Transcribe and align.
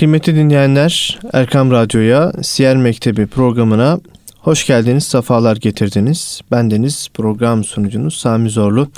Kıymetli 0.00 0.36
dinleyenler, 0.36 1.18
Erkam 1.32 1.70
Radyo'ya, 1.70 2.32
Siyer 2.42 2.76
Mektebi 2.76 3.26
programına 3.26 4.00
hoş 4.38 4.66
geldiniz, 4.66 5.04
sefalar 5.04 5.56
getirdiniz. 5.56 6.40
Bendeniz 6.50 7.08
program 7.14 7.64
sunucunuz 7.64 8.14
Sami 8.14 8.50
Zorlu. 8.50 8.88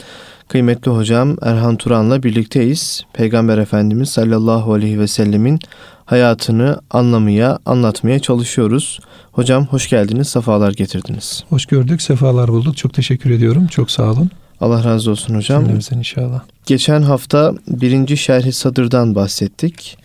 Kıymetli 0.49 0.91
hocam 0.91 1.37
Erhan 1.43 1.77
Turan'la 1.77 2.23
birlikteyiz. 2.23 3.05
Peygamber 3.13 3.59
Efendimiz 3.59 4.09
sallallahu 4.09 4.73
aleyhi 4.73 5.01
ve 5.01 5.07
sellemin 5.07 5.59
hayatını 6.05 6.81
anlamaya, 6.91 7.59
anlatmaya 7.67 8.19
çalışıyoruz. 8.19 9.01
Hocam 9.33 9.67
hoş 9.67 9.89
geldiniz, 9.89 10.29
sefalar 10.29 10.73
getirdiniz. 10.73 11.45
Hoş 11.49 11.67
gördük, 11.67 12.03
sefalar 12.03 12.49
bulduk. 12.49 12.77
Çok 12.77 12.95
teşekkür 12.95 13.31
ediyorum. 13.31 13.67
Çok 13.67 13.91
sağ 13.91 14.11
olun. 14.13 14.31
Allah 14.61 14.85
razı 14.85 15.11
olsun 15.11 15.35
hocam. 15.35 15.63
Cümlemizden 15.65 15.99
inşallah. 15.99 16.41
Geçen 16.67 17.03
hafta 17.03 17.55
birinci 17.69 18.17
şerhi 18.17 18.53
sadırdan 18.53 19.15
bahsettik. 19.15 19.99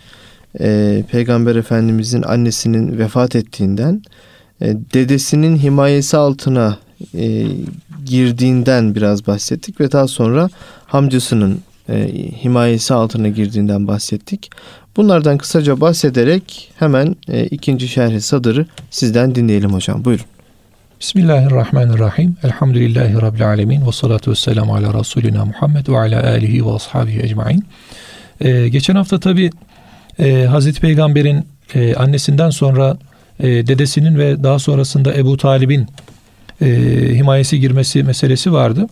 Ee, 0.59 1.03
Peygamber 1.11 1.55
Efendimizin 1.55 2.23
annesinin 2.23 2.97
vefat 2.97 3.35
ettiğinden, 3.35 4.01
e, 4.61 4.73
dedesinin 4.93 5.57
himayesi 5.57 6.17
altına 6.17 6.77
e, 7.17 7.47
girdiğinden 8.05 8.95
biraz 8.95 9.27
bahsettik 9.27 9.81
ve 9.81 9.91
daha 9.91 10.07
sonra 10.07 10.49
hamcısının 10.85 11.59
e, 11.89 12.07
himayesi 12.43 12.93
altına 12.93 13.27
girdiğinden 13.27 13.87
bahsettik. 13.87 14.49
Bunlardan 14.97 15.37
kısaca 15.37 15.81
bahsederek 15.81 16.71
hemen 16.79 17.15
e, 17.27 17.45
ikinci 17.45 17.87
şerhi 17.87 18.21
sadırı 18.21 18.65
sizden 18.89 19.35
dinleyelim 19.35 19.73
hocam. 19.73 20.05
Buyurun. 20.05 20.25
Bismillahirrahmanirrahim. 20.99 22.37
Elhamdülillahi 22.43 23.21
Rabbil 23.21 23.47
alemin. 23.47 23.87
Ve 23.87 23.91
salatu 23.91 24.31
vesselamu 24.31 24.75
ala 24.75 24.99
Resulina 24.99 25.45
Muhammed 25.45 25.87
ve 25.87 25.97
ala 25.97 26.29
alihi 26.29 26.65
ve 26.65 26.71
ashabihi 26.71 27.19
ecmain. 27.19 27.65
Ee, 28.41 28.69
geçen 28.69 28.95
hafta 28.95 29.19
tabi 29.19 29.49
e, 30.19 30.45
Hazreti 30.45 30.81
Peygamber'in 30.81 31.45
e, 31.75 31.95
annesinden 31.95 32.49
sonra 32.49 32.97
e, 33.39 33.47
dedesinin 33.47 34.17
ve 34.17 34.43
daha 34.43 34.59
sonrasında 34.59 35.15
Ebu 35.15 35.37
Talib'in 35.37 35.87
e, 36.61 36.67
himayesi 37.15 37.59
girmesi 37.59 38.03
meselesi 38.03 38.53
vardı. 38.53 38.87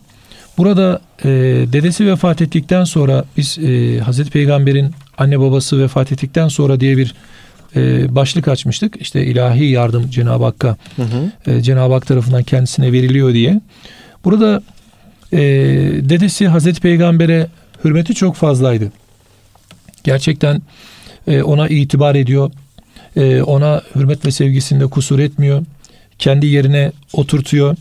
Burada 0.58 1.00
e, 1.24 1.28
dedesi 1.72 2.06
vefat 2.06 2.42
ettikten 2.42 2.84
sonra 2.84 3.24
biz 3.36 3.58
e, 3.58 3.98
Hazreti 3.98 4.30
Peygamber'in 4.30 4.90
anne 5.18 5.40
babası 5.40 5.82
vefat 5.82 6.12
ettikten 6.12 6.48
sonra 6.48 6.80
diye 6.80 6.96
bir 6.96 7.14
e, 7.76 8.14
başlık 8.14 8.48
açmıştık. 8.48 8.96
İşte 9.00 9.26
ilahi 9.26 9.64
yardım 9.64 10.10
Cenab-ı 10.10 10.44
Hakk'a 10.44 10.76
E, 11.46 11.62
Cenab-ı 11.62 11.94
Hak 11.94 12.06
tarafından 12.06 12.42
kendisine 12.42 12.92
veriliyor 12.92 13.34
diye. 13.34 13.60
Burada 14.24 14.62
e, 15.32 15.38
dedesi 16.02 16.48
Hazreti 16.48 16.80
Peygamber'e 16.80 17.46
hürmeti 17.84 18.14
çok 18.14 18.36
fazlaydı. 18.36 18.92
Gerçekten 20.04 20.62
e, 21.26 21.42
ona 21.42 21.68
itibar 21.68 22.14
ediyor. 22.14 22.50
E, 23.16 23.42
ona 23.42 23.82
hürmet 23.94 24.26
ve 24.26 24.30
sevgisinde 24.30 24.86
kusur 24.86 25.18
etmiyor. 25.18 25.64
Kendi 26.18 26.46
yerine 26.46 26.92
oturtuyor. 27.12 27.76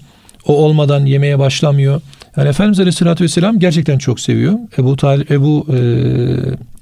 O 0.47 0.57
olmadan 0.57 1.05
yemeye 1.05 1.39
başlamıyor. 1.39 2.01
Yani 2.37 2.49
Efendimiz 2.49 2.79
Aleyhisselatü 2.79 3.23
Vesselam 3.23 3.59
gerçekten 3.59 3.97
çok 3.97 4.19
seviyor. 4.19 4.53
Ebu, 4.77 4.97
Tal 4.97 5.21
Ebu 5.29 5.67
e, 5.69 5.79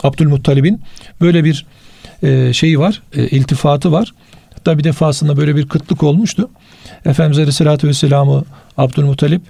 Abdülmuttalib'in 0.04 0.82
böyle 1.22 1.44
bir 1.44 1.66
e, 2.24 2.54
şeyi 2.54 2.80
var, 2.80 3.02
e, 3.16 3.28
iltifatı 3.28 3.92
var. 3.92 4.14
Hatta 4.54 4.78
bir 4.78 4.84
defasında 4.84 5.38
böyle 5.38 5.56
bir 5.56 5.68
kıtlık 5.68 6.04
olmuştu. 6.04 6.50
Efendimiz 7.06 7.38
Aleyhisselatü 7.38 7.88
Vesselam'ı 7.88 8.44
Abdülmuttalip 8.78 9.42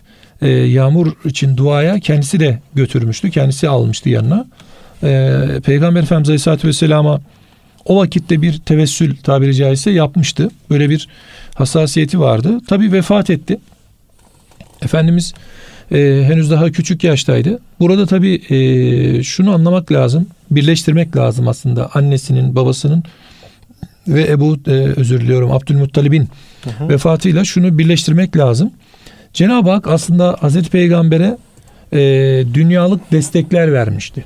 e, 0.41 0.49
yağmur 0.49 1.13
için 1.25 1.57
duaya 1.57 1.99
kendisi 1.99 2.39
de 2.39 2.59
götürmüştü. 2.75 3.31
Kendisi 3.31 3.69
almıştı 3.69 4.09
yanına. 4.09 4.45
E, 5.03 5.39
Peygamber 5.65 6.03
Efendimiz 6.03 6.29
Aleyhisselatü 6.29 6.67
Vesselam'a 6.67 7.21
o 7.85 7.97
vakitte 7.97 8.41
bir 8.41 8.57
tevessül 8.57 9.15
tabiri 9.17 9.55
caizse 9.55 9.91
yapmıştı. 9.91 10.49
Böyle 10.69 10.89
bir 10.89 11.07
hassasiyeti 11.55 12.19
vardı. 12.19 12.59
Tabi 12.67 12.91
vefat 12.91 13.29
etti. 13.29 13.59
Efendimiz 14.81 15.33
e, 15.91 16.23
henüz 16.27 16.51
daha 16.51 16.71
küçük 16.71 17.03
yaştaydı. 17.03 17.59
Burada 17.79 18.05
tabii 18.05 18.41
e, 18.49 19.23
şunu 19.23 19.53
anlamak 19.53 19.91
lazım, 19.91 20.27
birleştirmek 20.51 21.15
lazım 21.15 21.47
aslında 21.47 21.89
annesinin, 21.93 22.55
babasının 22.55 23.03
ve 24.07 24.27
Ebu 24.27 24.57
e, 24.67 24.71
özür 24.71 25.21
diliyorum 25.21 25.51
Abdülmuttalib'in 25.51 26.29
hı 26.63 26.69
hı. 26.69 26.89
vefatıyla 26.89 27.45
şunu 27.45 27.77
birleştirmek 27.77 28.37
lazım. 28.37 28.71
Cenab-ı 29.33 29.69
Hak 29.69 29.87
aslında 29.87 30.37
Hazreti 30.39 30.69
Peygamber'e 30.69 31.37
e, 31.93 31.99
dünyalık 32.53 33.11
destekler 33.11 33.73
vermişti. 33.73 34.25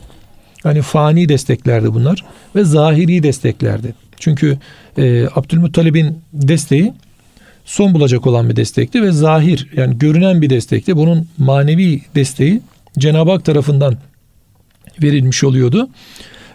Hani 0.67 0.81
fani 0.81 1.29
desteklerdi 1.29 1.93
bunlar 1.93 2.25
ve 2.55 2.63
zahiri 2.63 3.23
desteklerdi. 3.23 3.93
Çünkü 4.19 4.57
e, 4.97 5.27
Abdülmuttalib'in 5.35 6.21
desteği 6.33 6.93
son 7.65 7.93
bulacak 7.93 8.27
olan 8.27 8.49
bir 8.49 8.55
destekti 8.55 9.01
ve 9.01 9.11
zahir 9.11 9.67
yani 9.75 9.97
görünen 9.97 10.41
bir 10.41 10.49
destekti. 10.49 10.95
Bunun 10.95 11.27
manevi 11.37 12.01
desteği 12.15 12.61
Cenab-ı 12.97 13.31
Hak 13.31 13.45
tarafından 13.45 13.97
verilmiş 15.03 15.43
oluyordu. 15.43 15.89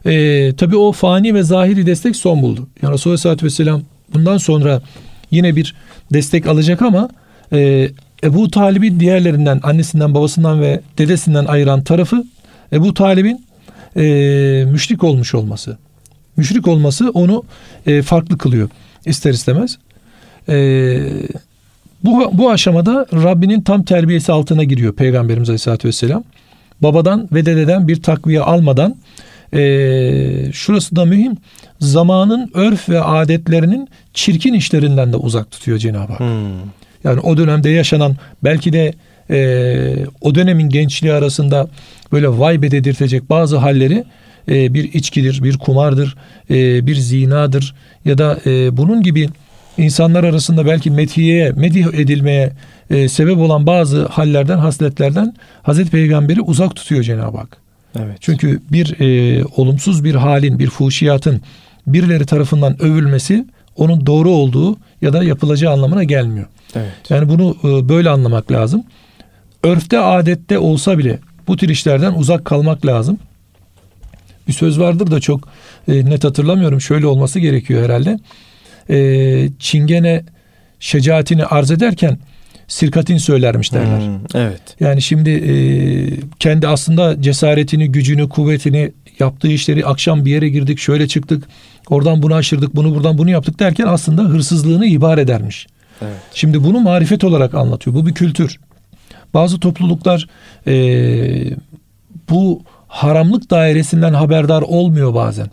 Ee, 0.06 0.52
tabii 0.56 0.76
o 0.76 0.92
fani 0.92 1.34
ve 1.34 1.42
zahiri 1.42 1.86
destek 1.86 2.16
son 2.16 2.42
buldu. 2.42 2.68
Yani 2.82 2.94
Resulullah 2.94 3.12
Aleyhisselatü 3.12 3.46
Vesselam 3.46 3.82
bundan 4.14 4.36
sonra 4.36 4.82
yine 5.30 5.56
bir 5.56 5.74
destek 6.12 6.46
alacak 6.46 6.82
ama 6.82 7.08
e, 7.52 7.90
Ebu 8.24 8.50
Talib'i 8.50 9.00
diğerlerinden, 9.00 9.60
annesinden, 9.62 10.14
babasından 10.14 10.60
ve 10.60 10.80
dedesinden 10.98 11.44
ayıran 11.44 11.84
tarafı 11.84 12.24
Ebu 12.72 12.94
Talib'in 12.94 13.44
e, 13.96 14.64
müşrik 14.70 15.04
olmuş 15.04 15.34
olması. 15.34 15.78
Müşrik 16.36 16.68
olması 16.68 17.10
onu 17.10 17.44
e, 17.86 18.02
farklı 18.02 18.38
kılıyor 18.38 18.68
ister 19.06 19.30
istemez. 19.32 19.78
Ee, 20.48 21.00
bu, 22.04 22.30
bu 22.32 22.50
aşamada 22.50 23.06
Rabbinin 23.12 23.60
tam 23.60 23.82
terbiyesi 23.82 24.32
altına 24.32 24.64
giriyor 24.64 24.92
Peygamberimiz 24.92 25.48
Aleyhisselatü 25.48 25.88
Vesselam. 25.88 26.24
Babadan 26.80 27.28
ve 27.32 27.46
dededen 27.46 27.88
bir 27.88 28.02
takviye 28.02 28.40
almadan 28.40 28.96
e, 29.52 30.52
şurası 30.52 30.96
da 30.96 31.04
mühim 31.04 31.36
zamanın 31.80 32.50
örf 32.54 32.88
ve 32.88 33.00
adetlerinin 33.00 33.88
çirkin 34.14 34.54
işlerinden 34.54 35.12
de 35.12 35.16
uzak 35.16 35.50
tutuyor 35.50 35.78
Cenab-ı 35.78 36.12
Hak. 36.12 36.20
Hmm. 36.20 36.52
Yani 37.04 37.20
o 37.20 37.36
dönemde 37.36 37.70
yaşanan 37.70 38.16
belki 38.44 38.72
de 38.72 38.94
e, 39.30 40.06
o 40.20 40.34
dönemin 40.34 40.68
gençliği 40.68 41.12
arasında 41.12 41.68
böyle 42.12 42.38
vay 42.38 42.62
be 42.62 42.70
dedirtecek 42.70 43.30
bazı 43.30 43.56
halleri 43.56 44.04
e, 44.48 44.74
bir 44.74 44.92
içkidir, 44.92 45.42
bir 45.42 45.58
kumardır, 45.58 46.16
e, 46.50 46.86
bir 46.86 46.94
zinadır 46.94 47.74
ya 48.04 48.18
da 48.18 48.38
e, 48.46 48.76
bunun 48.76 49.02
gibi 49.02 49.28
insanlar 49.78 50.24
arasında 50.24 50.66
belki 50.66 50.90
metiyeye, 50.90 51.50
medih 51.50 51.86
edilmeye 51.86 52.52
e, 52.90 53.08
sebep 53.08 53.38
olan 53.38 53.66
bazı 53.66 54.06
hallerden, 54.06 54.58
hasletlerden 54.58 55.34
Hazreti 55.62 55.90
Peygamber'i 55.90 56.40
uzak 56.40 56.76
tutuyor 56.76 57.02
Cenab-ı 57.02 57.36
Hak. 57.36 57.56
Evet. 57.98 58.16
Çünkü 58.20 58.60
bir 58.72 59.00
e, 59.00 59.44
olumsuz 59.56 60.04
bir 60.04 60.14
halin, 60.14 60.58
bir 60.58 60.70
fuhşiyatın 60.70 61.40
birileri 61.86 62.26
tarafından 62.26 62.82
övülmesi 62.82 63.46
onun 63.76 64.06
doğru 64.06 64.30
olduğu 64.30 64.76
ya 65.02 65.12
da 65.12 65.24
yapılacağı 65.24 65.72
anlamına 65.72 66.04
gelmiyor. 66.04 66.46
Evet. 66.74 66.92
Yani 67.08 67.28
bunu 67.28 67.56
e, 67.64 67.88
böyle 67.88 68.10
anlamak 68.10 68.52
lazım. 68.52 68.84
Örfte, 69.62 69.98
adette 69.98 70.58
olsa 70.58 70.98
bile 70.98 71.18
bu 71.48 71.56
tür 71.56 71.68
işlerden 71.68 72.12
uzak 72.12 72.44
kalmak 72.44 72.86
lazım. 72.86 73.18
Bir 74.48 74.52
söz 74.52 74.80
vardır 74.80 75.10
da 75.10 75.20
çok 75.20 75.48
e, 75.88 76.04
net 76.04 76.24
hatırlamıyorum. 76.24 76.80
Şöyle 76.80 77.06
olması 77.06 77.38
gerekiyor 77.38 77.84
herhalde 77.84 78.18
e, 78.90 79.48
çingene 79.58 80.24
şecaatini 80.80 81.44
arz 81.44 81.70
ederken 81.70 82.18
sirkatin 82.68 83.16
söylermiş 83.16 83.72
derler. 83.72 84.00
Hmm, 84.00 84.18
evet. 84.34 84.62
Yani 84.80 85.02
şimdi 85.02 85.30
e, 85.30 85.54
kendi 86.38 86.68
aslında 86.68 87.22
cesaretini, 87.22 87.92
gücünü, 87.92 88.28
kuvvetini 88.28 88.92
yaptığı 89.18 89.48
işleri 89.48 89.86
akşam 89.86 90.24
bir 90.24 90.30
yere 90.30 90.48
girdik, 90.48 90.78
şöyle 90.78 91.08
çıktık, 91.08 91.44
oradan 91.88 92.22
bunu 92.22 92.34
aşırdık, 92.34 92.76
bunu 92.76 92.94
buradan 92.94 93.18
bunu 93.18 93.30
yaptık 93.30 93.58
derken 93.58 93.86
aslında 93.86 94.22
hırsızlığını 94.22 94.86
ibar 94.86 95.18
edermiş. 95.18 95.66
Evet. 96.02 96.16
Şimdi 96.34 96.64
bunu 96.64 96.80
marifet 96.80 97.24
olarak 97.24 97.54
anlatıyor. 97.54 97.96
Bu 97.96 98.06
bir 98.06 98.14
kültür. 98.14 98.58
Bazı 99.34 99.60
topluluklar 99.60 100.28
e, 100.66 100.74
bu 102.30 102.62
haramlık 102.88 103.50
dairesinden 103.50 104.14
haberdar 104.14 104.62
olmuyor 104.62 105.14
bazen. 105.14 105.50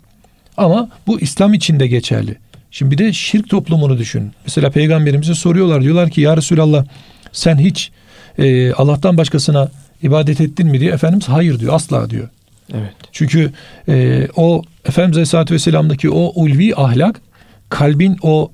Ama 0.56 0.88
bu 1.06 1.20
İslam 1.20 1.54
için 1.54 1.80
de 1.80 1.86
geçerli. 1.86 2.36
Şimdi 2.70 2.90
bir 2.90 2.98
de 2.98 3.12
şirk 3.12 3.48
toplumunu 3.48 3.98
düşün. 3.98 4.32
Mesela 4.44 4.70
peygamberimize 4.70 5.34
soruyorlar. 5.34 5.82
Diyorlar 5.82 6.10
ki 6.10 6.20
ya 6.20 6.36
Resulallah 6.36 6.84
sen 7.32 7.58
hiç 7.58 7.90
e, 8.38 8.72
Allah'tan 8.72 9.18
başkasına 9.18 9.68
ibadet 10.02 10.40
ettin 10.40 10.66
mi 10.66 10.80
diye. 10.80 10.92
Efendimiz 10.92 11.28
hayır 11.28 11.60
diyor 11.60 11.74
asla 11.74 12.10
diyor. 12.10 12.28
Evet. 12.74 12.94
Çünkü 13.12 13.52
e, 13.88 14.26
o 14.36 14.62
Efendimiz 14.84 15.16
Aleyhisselatü 15.16 15.54
Vesselam'daki 15.54 16.10
o 16.10 16.32
ulvi 16.34 16.74
ahlak 16.76 17.20
kalbin 17.68 18.16
o 18.22 18.50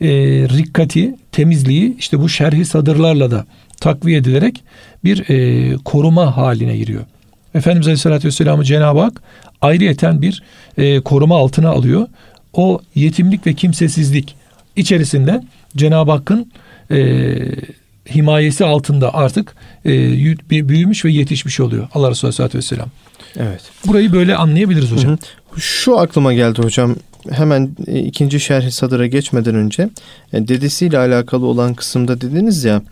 e, 0.00 0.08
rikkati, 0.48 1.14
temizliği 1.32 1.96
işte 1.98 2.20
bu 2.20 2.28
şerhi 2.28 2.64
sadırlarla 2.64 3.30
da 3.30 3.46
takviye 3.80 4.18
edilerek 4.18 4.64
bir 5.04 5.30
e, 5.30 5.76
koruma 5.84 6.36
haline 6.36 6.76
giriyor. 6.76 7.04
Efendimiz 7.54 7.86
Aleyhisselatü 7.86 8.28
Vesselam'ı 8.28 8.64
Cenab-ı 8.64 9.00
Hak 9.00 9.22
ayrıyeten 9.60 10.22
bir 10.22 10.42
e, 10.76 11.00
koruma 11.00 11.36
altına 11.36 11.68
alıyor 11.68 12.06
o 12.52 12.80
yetimlik 12.94 13.46
ve 13.46 13.54
kimsesizlik 13.54 14.34
içerisinde 14.76 15.42
Cenab-ı 15.76 16.10
Hakk'ın 16.10 16.52
e, 16.90 16.98
himayesi 18.14 18.64
altında 18.64 19.14
artık 19.14 19.54
e, 19.84 20.68
büyümüş 20.68 21.04
ve 21.04 21.10
yetişmiş 21.10 21.60
oluyor 21.60 21.88
Allah 21.94 22.10
Resulü 22.10 22.28
Aleyhisselatü 22.28 22.58
Vesselam. 22.58 22.88
Evet. 23.36 23.60
Burayı 23.86 24.12
böyle 24.12 24.36
anlayabiliriz 24.36 24.92
hocam. 24.92 25.10
Hı 25.10 25.14
hı. 25.50 25.60
Şu 25.60 25.98
aklıma 25.98 26.32
geldi 26.32 26.62
hocam. 26.62 26.96
Hemen 27.30 27.70
e, 27.86 27.98
ikinci 27.98 28.40
şerhi 28.40 28.70
sadıra 28.70 29.06
geçmeden 29.06 29.54
önce 29.54 29.88
e, 30.32 30.48
dedesiyle 30.48 30.98
alakalı 30.98 31.46
olan 31.46 31.74
kısımda 31.74 32.20
dediniz 32.20 32.64
ya 32.64 32.82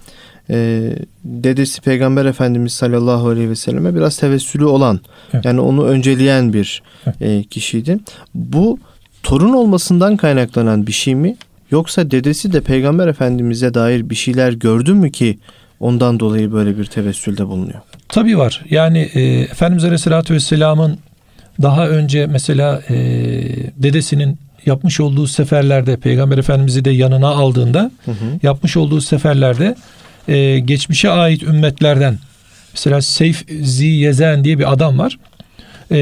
e, 0.50 0.90
dedesi 1.24 1.80
Peygamber 1.80 2.24
Efendimiz 2.24 2.72
sallallahu 2.72 3.28
aleyhi 3.28 3.50
ve 3.50 3.56
selleme 3.56 3.94
biraz 3.94 4.16
tevessülü 4.16 4.64
olan 4.64 5.00
evet. 5.34 5.44
yani 5.44 5.60
onu 5.60 5.84
önceleyen 5.84 6.52
bir 6.52 6.82
evet. 7.06 7.22
e, 7.22 7.44
kişiydi. 7.44 7.98
Bu 8.34 8.78
torun 9.22 9.52
olmasından 9.52 10.16
kaynaklanan 10.16 10.86
bir 10.86 10.92
şey 10.92 11.14
mi? 11.14 11.36
Yoksa 11.70 12.10
dedesi 12.10 12.52
de 12.52 12.60
Peygamber 12.60 13.08
Efendimiz'e 13.08 13.74
dair 13.74 14.10
bir 14.10 14.14
şeyler 14.14 14.52
gördü 14.52 14.94
mü 14.94 15.12
ki 15.12 15.38
ondan 15.80 16.20
dolayı 16.20 16.52
böyle 16.52 16.78
bir 16.78 16.84
tevessülde 16.84 17.46
bulunuyor? 17.46 17.80
Tabii 18.08 18.38
var. 18.38 18.64
Yani 18.70 18.98
e, 19.14 19.20
Efendimiz 19.22 19.84
Aleyhisselatü 19.84 20.34
Vesselam'ın 20.34 20.98
daha 21.62 21.88
önce 21.88 22.26
mesela 22.26 22.82
e, 22.88 22.94
dedesinin 23.76 24.38
yapmış 24.66 25.00
olduğu 25.00 25.26
seferlerde 25.26 25.96
Peygamber 25.96 26.38
Efendimiz'i 26.38 26.84
de 26.84 26.90
yanına 26.90 27.28
aldığında 27.28 27.90
hı 28.04 28.10
hı. 28.10 28.14
yapmış 28.42 28.76
olduğu 28.76 29.00
seferlerde 29.00 29.76
e, 30.28 30.58
geçmişe 30.58 31.10
ait 31.10 31.42
ümmetlerden 31.42 32.18
mesela 32.74 33.02
Seyf 33.02 33.44
Zi 33.62 33.86
Yezen 33.86 34.44
diye 34.44 34.58
bir 34.58 34.72
adam 34.72 34.98
var. 34.98 35.18
E, 35.92 35.98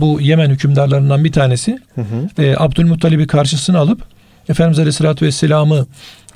bu 0.00 0.20
Yemen 0.20 0.50
hükümdarlarından 0.50 1.24
bir 1.24 1.32
tanesi. 1.32 1.78
Hı 1.94 2.00
hı. 2.00 2.42
E, 2.42 2.54
Abdülmuttalib'i 2.56 3.26
karşısına 3.26 3.78
alıp 3.78 4.02
Efendimiz 4.48 4.78
Aleyhisselatü 4.78 5.26
Vesselam'ı 5.26 5.86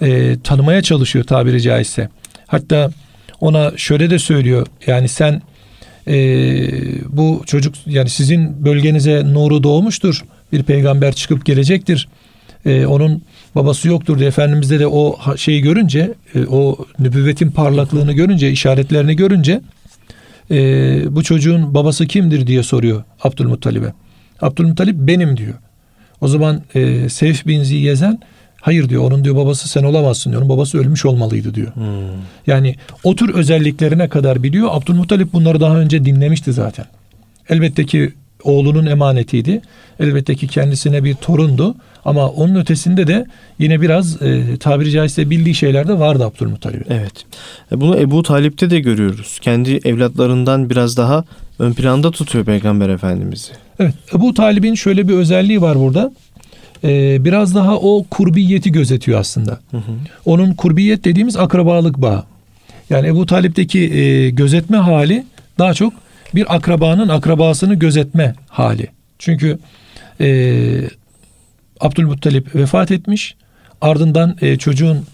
e, 0.02 0.36
tanımaya 0.44 0.82
çalışıyor 0.82 1.24
tabiri 1.24 1.62
caizse. 1.62 2.08
Hatta 2.46 2.90
ona 3.40 3.72
şöyle 3.76 4.10
de 4.10 4.18
söylüyor 4.18 4.66
yani 4.86 5.08
sen 5.08 5.42
e, 6.08 6.16
bu 7.16 7.42
çocuk 7.46 7.74
yani 7.86 8.10
sizin 8.10 8.64
bölgenize 8.64 9.22
nuru 9.24 9.62
doğmuştur. 9.62 10.24
Bir 10.52 10.62
peygamber 10.62 11.12
çıkıp 11.14 11.46
gelecektir. 11.46 12.08
E, 12.66 12.86
onun 12.86 13.22
babası 13.54 13.88
yoktur 13.88 14.18
diye 14.18 14.28
Efendimiz'de 14.28 14.80
de 14.80 14.86
o 14.86 15.18
şeyi 15.36 15.60
görünce 15.60 16.14
e, 16.34 16.46
o 16.46 16.76
nübüvvetin 16.98 17.50
parlaklığını 17.50 18.12
görünce 18.12 18.50
işaretlerini 18.50 19.16
görünce 19.16 19.60
e, 20.50 20.56
bu 21.16 21.22
çocuğun 21.22 21.74
babası 21.74 22.06
kimdir 22.06 22.46
diye 22.46 22.62
soruyor 22.62 23.04
Abdülmuttalib'e. 23.22 23.92
Abdülmuttalip 24.40 24.96
benim 24.96 25.36
diyor. 25.36 25.54
O 26.20 26.28
zaman 26.28 26.62
e, 26.74 27.08
Seyf 27.08 27.46
bin 27.46 27.62
Ziyezen 27.62 28.20
hayır 28.60 28.88
diyor 28.88 29.02
onun 29.02 29.24
diyor 29.24 29.36
babası 29.36 29.68
sen 29.68 29.82
olamazsın 29.82 30.30
diyor. 30.30 30.42
Onun 30.42 30.48
babası 30.48 30.78
ölmüş 30.78 31.04
olmalıydı 31.04 31.54
diyor. 31.54 31.74
Hmm. 31.74 31.84
Yani 32.46 32.76
o 33.04 33.16
tür 33.16 33.34
özelliklerine 33.34 34.08
kadar 34.08 34.42
biliyor. 34.42 34.68
Abdülmuttalip 34.70 35.32
bunları 35.32 35.60
daha 35.60 35.76
önce 35.76 36.04
dinlemişti 36.04 36.52
zaten. 36.52 36.86
Elbette 37.48 37.86
ki 37.86 38.12
oğlunun 38.44 38.86
emanetiydi. 38.86 39.62
Elbette 40.00 40.34
ki 40.34 40.46
kendisine 40.46 41.04
bir 41.04 41.14
torundu. 41.14 41.74
Ama 42.04 42.28
onun 42.28 42.54
ötesinde 42.54 43.06
de 43.06 43.26
yine 43.58 43.80
biraz 43.80 44.22
e, 44.22 44.56
tabiri 44.56 44.90
caizse 44.90 45.30
bildiği 45.30 45.54
şeyler 45.54 45.88
de 45.88 45.98
vardı 45.98 46.24
Abdülmuttalib'in. 46.24 46.86
Evet. 46.90 47.12
E, 47.72 47.80
bunu 47.80 47.98
Ebu 47.98 48.22
Talip'te 48.22 48.70
de 48.70 48.80
görüyoruz. 48.80 49.38
Kendi 49.40 49.80
evlatlarından 49.84 50.70
biraz 50.70 50.96
daha 50.96 51.24
ön 51.58 51.72
planda 51.72 52.10
tutuyor 52.10 52.44
Peygamber 52.44 52.88
Efendimiz'i. 52.88 53.52
Evet. 53.78 53.94
Ebu 54.14 54.34
Talib'in 54.34 54.74
şöyle 54.74 55.08
bir 55.08 55.14
özelliği 55.14 55.60
var 55.60 55.78
burada. 55.78 56.12
Ee, 56.84 57.24
biraz 57.24 57.54
daha 57.54 57.76
o 57.76 58.04
kurbiyeti 58.10 58.72
gözetiyor 58.72 59.20
aslında. 59.20 59.60
Hı 59.70 59.76
hı. 59.76 59.92
Onun 60.24 60.54
kurbiyet 60.54 61.04
dediğimiz 61.04 61.36
akrabalık 61.36 62.02
bağı. 62.02 62.22
Yani 62.90 63.06
Ebu 63.06 63.26
Talip'teki 63.26 63.80
e, 63.80 64.30
gözetme 64.30 64.76
hali 64.76 65.24
daha 65.58 65.74
çok 65.74 65.92
bir 66.34 66.54
akrabanın 66.54 67.08
akrabasını 67.08 67.74
gözetme 67.74 68.34
hali. 68.48 68.88
Çünkü 69.18 69.58
e, 70.20 70.28
Abdülmuttalip 71.80 72.54
vefat 72.54 72.90
etmiş. 72.90 73.34
Ardından 73.80 74.36
e, 74.40 74.56
çocuğun 74.58 75.06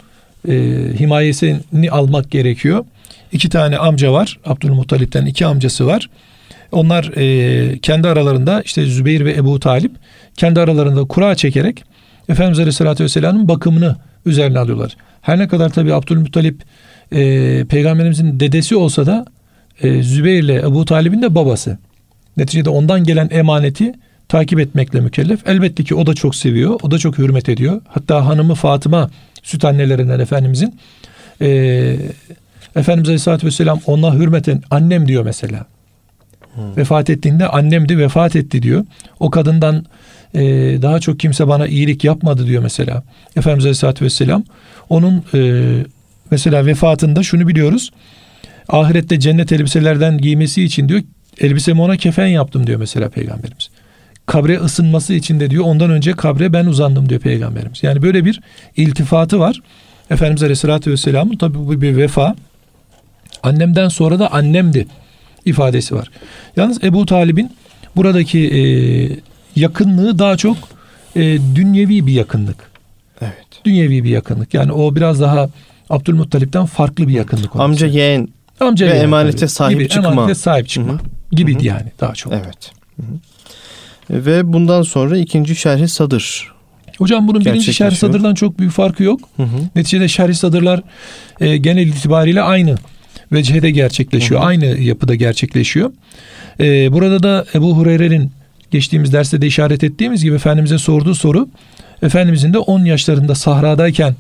e, 0.49 0.53
himayesini 0.99 1.91
almak 1.91 2.31
gerekiyor. 2.31 2.85
İki 3.33 3.49
tane 3.49 3.79
amca 3.79 4.13
var. 4.13 4.39
Abdülmuttalip'ten 4.45 5.27
iki 5.27 5.47
amcası 5.47 5.87
var. 5.87 6.11
Onlar 6.73 7.05
e, 7.17 7.79
kendi 7.79 8.09
aralarında 8.09 8.63
işte 8.63 8.87
Zübeyir 8.87 9.25
ve 9.25 9.33
Ebu 9.35 9.61
Talip 9.61 9.93
kendi 10.37 10.61
aralarında 10.61 11.05
kura 11.05 11.35
çekerek 11.35 11.85
Efendimiz 12.29 12.59
Aleyhisselatü 12.59 13.05
Vesselam'ın 13.05 13.49
bakımını 13.49 13.97
üzerine 14.27 14.59
alıyorlar. 14.59 14.97
Her 15.21 15.39
ne 15.39 15.49
kadar 15.49 15.69
tabi 15.69 15.95
Abdülmuttalip 15.95 16.63
e, 17.13 17.65
peygamberimizin 17.65 18.41
dedesi 18.41 18.77
olsa 18.77 19.07
da 19.07 19.27
e, 19.83 20.03
Zübeyir 20.03 20.43
ile 20.43 20.55
Ebu 20.55 20.85
Talib'in 20.85 21.23
de 21.23 21.35
babası. 21.35 21.79
Neticede 22.37 22.71
ondan 22.71 23.05
gelen 23.05 23.29
emaneti 23.33 23.93
takip 24.29 24.61
etmekle 24.61 25.01
mükellef. 25.01 25.49
Elbette 25.49 25.85
ki 25.85 25.95
o 25.95 26.07
da 26.07 26.15
çok 26.15 26.35
seviyor. 26.35 26.81
O 26.83 26.91
da 26.91 26.99
çok 26.99 27.19
hürmet 27.19 27.49
ediyor. 27.49 27.81
Hatta 27.89 28.27
hanımı 28.27 28.55
Fatıma 28.55 29.11
süt 29.43 29.65
annelerinden 29.65 30.21
Efendimizin 30.21 30.75
e, 31.41 31.49
Efendimiz 32.77 33.09
Aleyhisselatü 33.09 33.47
Vesselam 33.47 33.81
ona 33.87 34.15
hürmeten 34.15 34.63
annem 34.71 35.09
diyor 35.09 35.25
mesela. 35.25 35.67
Hmm. 36.55 36.77
Vefat 36.77 37.11
ettiğinde 37.11 37.49
annemdi 37.49 37.99
vefat 37.99 38.37
etti 38.37 38.63
diyor. 38.63 38.85
O 39.21 39.31
kadından 39.31 39.87
e, 40.35 40.43
daha 40.83 41.01
çok 41.01 41.21
kimse 41.21 41.49
bana 41.49 41.67
iyilik 41.67 42.05
yapmadı 42.05 42.47
diyor 42.47 42.63
mesela. 42.63 43.03
Efendimiz 43.37 43.65
Aleyhisselatü 43.65 44.05
Vesselam 44.05 44.45
onun 44.89 45.25
e, 45.35 45.73
mesela 46.31 46.67
vefatında 46.67 47.23
şunu 47.23 47.49
biliyoruz. 47.49 47.91
Ahirette 48.71 49.21
cennet 49.21 49.53
elbiselerden 49.53 50.19
giymesi 50.19 50.63
için 50.63 50.89
diyor 50.89 51.03
elbisemi 51.41 51.81
ona 51.81 51.97
kefen 51.97 52.27
yaptım 52.27 52.67
diyor 52.67 52.79
mesela 52.79 53.09
peygamberimiz. 53.09 53.71
Kabre 54.27 54.59
ısınması 54.59 55.15
için 55.15 55.41
de 55.41 55.51
diyor 55.51 55.65
ondan 55.65 55.91
önce 55.91 56.13
kabre 56.13 56.53
ben 56.53 56.67
uzandım 56.67 57.09
diyor 57.09 57.21
peygamberimiz. 57.21 57.83
Yani 57.83 58.03
böyle 58.03 58.25
bir 58.25 58.41
iltifatı 58.77 59.41
var. 59.41 59.61
Efendimiz 60.11 60.43
Aleyhisselatü 60.43 60.91
Vesselam'ın 60.91 61.37
tabi 61.37 61.59
bu 61.59 61.81
bir 61.81 61.97
vefa. 61.97 62.37
Annemden 63.43 63.89
sonra 63.89 64.19
da 64.19 64.33
annemdi 64.33 64.87
ifadesi 65.45 65.95
var. 65.95 66.11
Yalnız 66.57 66.85
Ebu 66.85 67.07
Talib'in 67.07 67.53
buradaki 67.97 68.39
e, 68.39 68.61
yakınlığı 69.61 70.19
daha 70.19 70.37
çok 70.37 70.57
e, 71.17 71.23
dünyevi 71.55 72.07
bir 72.07 72.13
yakınlık. 72.13 72.71
Evet. 73.21 73.65
Dünyevi 73.65 74.05
bir 74.05 74.11
yakınlık. 74.11 74.55
Yani 74.55 74.73
o 74.73 74.95
biraz 74.97 75.21
daha 75.21 75.49
Abdülmuttalip'ten 75.91 76.67
farklı 76.67 77.09
bir 77.09 77.13
yakınlık. 77.13 77.57
Amca 77.57 77.87
yeğen 77.87 78.29
Amca 78.61 78.87
ve 78.87 78.91
emanete 78.91 79.37
tabii. 79.37 79.51
sahip 79.51 79.79
gibi, 79.79 79.89
çıkma. 79.89 80.09
Emanete 80.09 80.35
sahip 80.35 80.69
çıkma 80.69 80.93
Hı-hı. 80.93 81.01
gibiydi 81.33 81.59
Hı-hı. 81.59 81.67
yani 81.67 81.93
daha 82.01 82.15
çok. 82.15 82.33
Evet. 82.33 82.73
Hı-hı. 82.97 84.27
Ve 84.27 84.53
bundan 84.53 84.83
sonra 84.83 85.19
ikinci 85.19 85.57
şerhi 85.57 85.89
sadır 85.89 86.53
Hocam 86.99 87.29
bunun 87.29 87.45
birinci 87.45 87.75
şerh 87.75 87.95
sadırdan 87.95 88.35
çok 88.35 88.59
büyük 88.59 88.73
farkı 88.73 89.03
yok. 89.03 89.21
Hı 89.37 89.43
hı. 89.43 89.57
Neticede 89.77 90.09
şerh 90.09 90.33
sadırlar 90.33 90.83
e, 91.41 91.57
genel 91.57 91.87
itibariyle 91.87 92.43
aynı 92.43 92.75
vecihede 93.33 93.71
gerçekleşiyor. 93.71 94.41
Hı 94.41 94.45
hı. 94.45 94.49
Aynı 94.49 94.65
yapıda 94.65 95.15
gerçekleşiyor. 95.15 95.93
Ee, 96.61 96.93
burada 96.93 97.23
da 97.23 97.45
Ebu 97.55 97.77
Hureyre'nin 97.77 98.33
geçtiğimiz 98.71 99.13
derste 99.13 99.43
de 99.43 99.47
işaret 99.47 99.85
ettiğimiz 99.85 100.23
gibi 100.23 100.35
Efendimiz'e 100.35 100.79
sorduğu 100.79 101.15
soru 101.15 101.49
Efendimiz'in 102.03 102.53
de 102.53 102.59
10 102.59 102.85
yaşlarında 102.85 103.35
sahradayken 103.35 104.15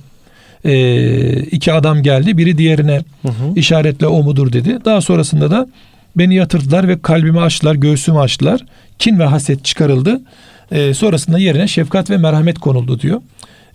e, 0.64 1.40
iki 1.40 1.72
adam 1.72 2.02
geldi. 2.02 2.38
Biri 2.38 2.58
diğerine 2.58 3.02
hı 3.22 3.28
hı. 3.28 3.52
işaretle 3.56 4.06
o 4.06 4.22
mudur 4.22 4.52
dedi. 4.52 4.78
Daha 4.84 5.00
sonrasında 5.00 5.50
da 5.50 5.68
beni 6.16 6.34
yatırdılar 6.34 6.88
ve 6.88 7.02
kalbimi 7.02 7.40
açtılar, 7.40 7.74
göğsümü 7.74 8.18
açtılar. 8.18 8.64
Kin 8.98 9.18
ve 9.18 9.24
haset 9.24 9.64
çıkarıldı. 9.64 10.20
E, 10.72 10.94
sonrasında 10.94 11.38
yerine 11.38 11.68
şefkat 11.68 12.10
ve 12.10 12.16
merhamet 12.16 12.58
konuldu 12.58 13.00
diyor. 13.00 13.20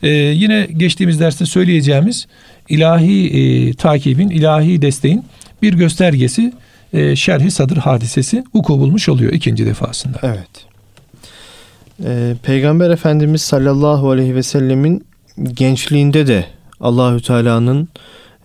E, 0.04 0.10
yine 0.10 0.68
geçtiğimiz 0.78 1.20
derste 1.20 1.46
söyleyeceğimiz 1.46 2.28
ilahi 2.70 3.28
e, 3.28 3.74
takibin, 3.74 4.30
ilahi 4.30 4.82
desteğin 4.82 5.26
bir 5.62 5.74
göstergesi 5.74 6.54
e, 6.94 7.16
şerhi 7.16 7.52
sadır 7.52 7.78
hadisesi 7.78 8.44
vuku 8.54 8.80
bulmuş 8.80 9.10
oluyor 9.10 9.34
ikinci 9.34 9.66
defasında. 9.66 10.18
Evet. 10.24 10.66
Peygamber 12.44 12.90
Efendimiz 12.90 13.42
sallallahu 13.42 14.12
aleyhi 14.12 14.36
ve 14.36 14.44
sellemin 14.44 15.06
gençliğinde 15.54 16.28
de 16.28 16.46
Allahü 16.80 17.22
Teala'nın 17.22 17.88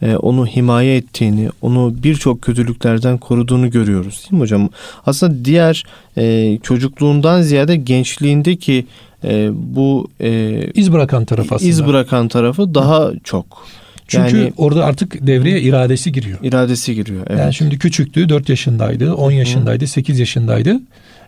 e, 0.03 0.17
onu 0.17 0.47
himaye 0.47 0.97
ettiğini, 0.97 1.49
onu 1.63 1.95
birçok 2.03 2.43
kötülüklerden 2.43 3.19
koruduğunu 3.19 3.71
görüyoruz 3.71 4.23
değil 4.23 4.33
mi 4.33 4.41
hocam? 4.41 4.69
Aslında 5.07 5.45
diğer 5.45 5.85
e, 6.17 6.59
çocukluğundan 6.63 7.43
ziyade 7.43 7.77
gençliğindeki 7.77 8.87
e, 9.25 9.51
bu 9.53 10.09
e, 10.21 10.61
iz 10.75 10.93
bırakan 10.93 11.25
tarafı 11.25 11.55
aslında. 11.55 11.71
iz 11.71 11.87
bırakan 11.87 12.29
tarafı 12.29 12.75
daha 12.75 13.05
Hı. 13.05 13.15
çok. 13.25 13.67
Çünkü 14.09 14.37
yani, 14.37 14.53
orada 14.57 14.85
artık 14.85 15.27
devreye 15.27 15.61
iradesi 15.61 16.13
giriyor. 16.13 16.39
İradesi 16.43 16.95
giriyor. 16.95 17.27
Evet. 17.31 17.41
Yani 17.41 17.55
şimdi 17.55 17.79
küçüktü, 17.79 18.29
4 18.29 18.49
yaşındaydı, 18.49 19.15
10 19.15 19.31
yaşındaydı, 19.31 19.87
8 19.87 20.19
yaşındaydı. 20.19 20.81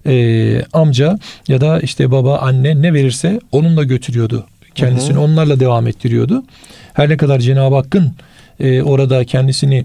e, 0.06 0.64
amca 0.72 1.18
ya 1.48 1.60
da 1.60 1.80
işte 1.80 2.10
baba 2.10 2.38
anne 2.38 2.82
ne 2.82 2.94
verirse 2.94 3.40
onunla 3.52 3.82
götürüyordu. 3.84 4.46
Kendisini 4.74 5.14
hı 5.14 5.18
hı. 5.18 5.20
onlarla 5.20 5.60
devam 5.60 5.86
ettiriyordu. 5.86 6.42
Her 6.94 7.08
ne 7.08 7.16
kadar 7.16 7.38
Cenab-ı 7.38 7.74
Hakk'ın 7.74 8.14
e, 8.60 8.82
orada 8.82 9.24
kendisini 9.24 9.84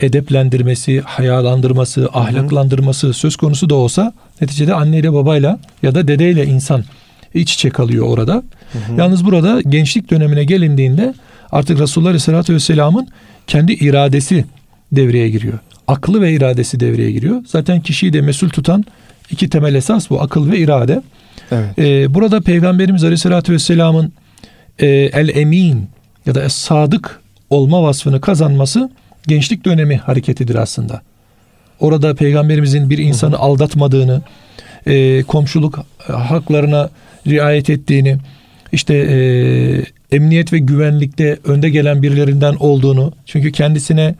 edeplendirmesi, 0.00 1.00
hayalandırması, 1.00 2.08
ahlaklandırması 2.12 3.12
söz 3.12 3.36
konusu 3.36 3.70
da 3.70 3.74
olsa 3.74 4.12
neticede 4.40 4.74
anneyle 4.74 5.12
babayla 5.12 5.58
ya 5.82 5.94
da 5.94 6.08
dedeyle 6.08 6.46
insan 6.46 6.84
iç 7.34 7.54
içe 7.54 7.70
kalıyor 7.70 8.06
orada. 8.06 8.32
Hı 8.72 8.78
hı. 8.78 8.98
Yalnız 8.98 9.24
burada 9.24 9.60
gençlik 9.60 10.10
dönemine 10.10 10.44
gelindiğinde 10.44 11.14
artık 11.52 11.80
Resulullah 11.80 12.08
Aleyhisselatü 12.08 12.54
Vesselam'ın 12.54 13.08
kendi 13.46 13.72
iradesi 13.72 14.44
devreye 14.92 15.28
giriyor. 15.28 15.58
Aklı 15.88 16.20
ve 16.20 16.32
iradesi 16.32 16.80
devreye 16.80 17.10
giriyor. 17.12 17.42
Zaten 17.46 17.80
kişiyi 17.80 18.12
de 18.12 18.20
mesul 18.20 18.48
tutan 18.48 18.84
iki 19.30 19.50
temel 19.50 19.74
esas 19.74 20.10
bu 20.10 20.22
akıl 20.22 20.50
ve 20.50 20.58
irade. 20.58 21.02
Evet. 21.52 21.78
Ee, 21.78 22.14
burada 22.14 22.40
Peygamberimiz 22.40 23.04
Aleyhisselatü 23.04 23.52
Vesselam'ın 23.52 24.12
e, 24.78 24.86
el 24.88 25.28
emin 25.28 25.88
ya 26.28 26.34
da 26.34 26.48
sadık 26.48 27.20
olma 27.50 27.82
vasfını 27.82 28.20
kazanması 28.20 28.90
gençlik 29.26 29.64
dönemi 29.64 29.96
hareketidir 29.96 30.54
aslında. 30.54 31.02
Orada 31.80 32.14
peygamberimizin 32.14 32.90
bir 32.90 32.98
insanı 32.98 33.34
hı 33.34 33.38
hı. 33.38 33.42
aldatmadığını, 33.42 34.22
e, 34.86 35.22
komşuluk 35.22 35.78
haklarına 36.06 36.90
riayet 37.26 37.70
ettiğini, 37.70 38.16
işte 38.72 38.94
e, 38.94 39.16
emniyet 40.16 40.52
ve 40.52 40.58
güvenlikte 40.58 41.38
önde 41.44 41.70
gelen 41.70 42.02
birilerinden 42.02 42.54
olduğunu, 42.54 43.12
çünkü 43.26 43.52
kendisine 43.52 44.14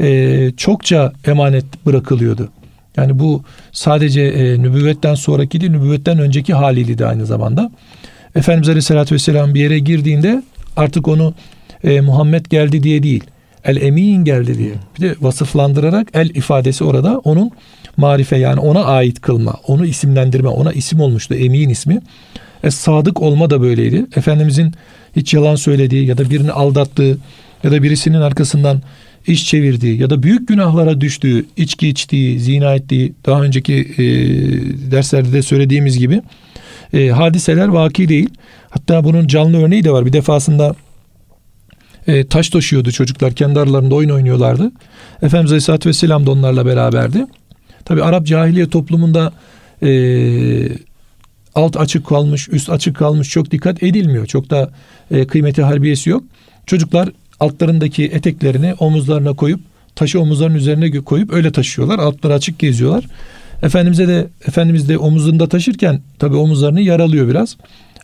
e, 0.00 0.50
çokça 0.56 1.12
emanet 1.26 1.64
bırakılıyordu. 1.86 2.48
Yani 2.96 3.18
bu 3.18 3.42
sadece 3.72 4.22
e, 4.22 4.62
nübüvvetten 4.62 5.14
sonraki 5.14 5.60
değil, 5.60 5.72
nübüvvetten 5.72 6.18
önceki 6.18 6.54
haliydi 6.54 6.98
de 6.98 7.06
aynı 7.06 7.26
zamanda. 7.26 7.70
Efendimiz 8.34 8.68
Aleyhisselatü 8.68 9.14
Vesselam 9.14 9.54
bir 9.54 9.60
yere 9.60 9.78
girdiğinde 9.78 10.42
artık 10.76 11.08
onu 11.08 11.34
e, 11.84 12.00
Muhammed 12.00 12.46
geldi 12.46 12.82
diye 12.82 13.02
değil, 13.02 13.24
el 13.64 13.76
emin 13.76 14.24
geldi 14.24 14.58
diye. 14.58 14.72
Bir 14.96 15.02
de 15.02 15.14
vasıflandırarak 15.20 16.08
el 16.14 16.30
ifadesi 16.30 16.84
orada 16.84 17.18
onun 17.18 17.50
marife 17.96 18.36
yani 18.36 18.60
ona 18.60 18.84
ait 18.84 19.20
kılma, 19.20 19.54
onu 19.66 19.86
isimlendirme, 19.86 20.48
ona 20.48 20.72
isim 20.72 21.00
olmuştu 21.00 21.34
emin 21.34 21.68
ismi. 21.68 22.00
Es 22.62 22.74
sadık 22.74 23.22
olma 23.22 23.50
da 23.50 23.62
böyleydi. 23.62 24.06
Efendimizin 24.16 24.74
hiç 25.16 25.34
yalan 25.34 25.56
söylediği 25.56 26.06
ya 26.06 26.18
da 26.18 26.30
birini 26.30 26.52
aldattığı 26.52 27.18
ya 27.64 27.70
da 27.70 27.82
birisinin 27.82 28.20
arkasından 28.20 28.82
iş 29.26 29.46
çevirdiği 29.46 30.00
ya 30.00 30.10
da 30.10 30.22
büyük 30.22 30.48
günahlara 30.48 31.00
düştüğü, 31.00 31.44
içki 31.56 31.88
içtiği, 31.88 32.40
zina 32.40 32.74
ettiği 32.74 33.12
daha 33.26 33.42
önceki 33.42 33.74
e, 33.74 34.04
derslerde 34.90 35.32
de 35.32 35.42
söylediğimiz 35.42 35.98
gibi 35.98 36.22
e, 36.92 37.08
hadiseler 37.08 37.68
vaki 37.68 38.08
değil. 38.08 38.28
Hatta 38.72 39.04
bunun 39.04 39.26
canlı 39.26 39.64
örneği 39.64 39.84
de 39.84 39.90
var. 39.90 40.06
Bir 40.06 40.12
defasında 40.12 40.74
e, 42.06 42.26
taş 42.26 42.48
taşıyordu 42.48 42.92
çocuklar. 42.92 43.32
Kendi 43.32 43.60
aralarında 43.60 43.94
oyun 43.94 44.10
oynuyorlardı. 44.10 44.72
Efendimiz 45.22 45.50
Aleyhisselatü 45.50 45.88
Vesselam 45.88 46.26
da 46.26 46.30
onlarla 46.30 46.66
beraberdi. 46.66 47.26
Tabi 47.84 48.02
Arap 48.02 48.26
cahiliye 48.26 48.68
toplumunda 48.70 49.32
e, 49.82 49.90
alt 51.54 51.76
açık 51.76 52.06
kalmış, 52.06 52.48
üst 52.48 52.70
açık 52.70 52.96
kalmış 52.96 53.30
çok 53.30 53.50
dikkat 53.50 53.82
edilmiyor. 53.82 54.26
Çok 54.26 54.50
da 54.50 54.70
e, 55.10 55.26
kıymeti 55.26 55.62
harbiyesi 55.62 56.10
yok. 56.10 56.24
Çocuklar 56.66 57.08
altlarındaki 57.40 58.04
eteklerini 58.04 58.74
omuzlarına 58.74 59.32
koyup 59.32 59.60
taşı 59.94 60.20
omuzların 60.20 60.54
üzerine 60.54 61.00
koyup 61.00 61.32
öyle 61.32 61.52
taşıyorlar. 61.52 61.98
Altları 61.98 62.34
açık 62.34 62.58
geziyorlar. 62.58 63.04
Efendimiz'e 63.62 64.08
de 64.08 64.26
Efendimiz 64.48 64.88
de 64.88 64.98
omuzunda 64.98 65.48
taşırken 65.48 66.00
tabi 66.18 66.36
omuzlarını 66.36 66.80
yaralıyor 66.80 67.28
biraz. 67.28 67.56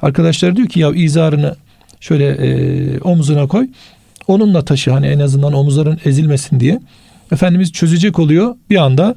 Arkadaşlar 0.03 0.57
diyor 0.57 0.69
ki 0.69 0.81
ya 0.81 0.93
izarını 0.95 1.57
şöyle 2.01 2.27
e, 2.27 3.01
omzuna 3.01 3.47
koy. 3.47 3.69
Onunla 4.29 4.65
taşı 4.65 4.91
hani 4.91 5.07
en 5.07 5.19
azından 5.19 5.53
omuzların 5.53 5.99
ezilmesin 6.05 6.61
diye. 6.61 6.81
Efendimiz 7.33 7.73
çözecek 7.73 8.19
oluyor. 8.19 8.55
Bir 8.71 8.77
anda 8.77 9.15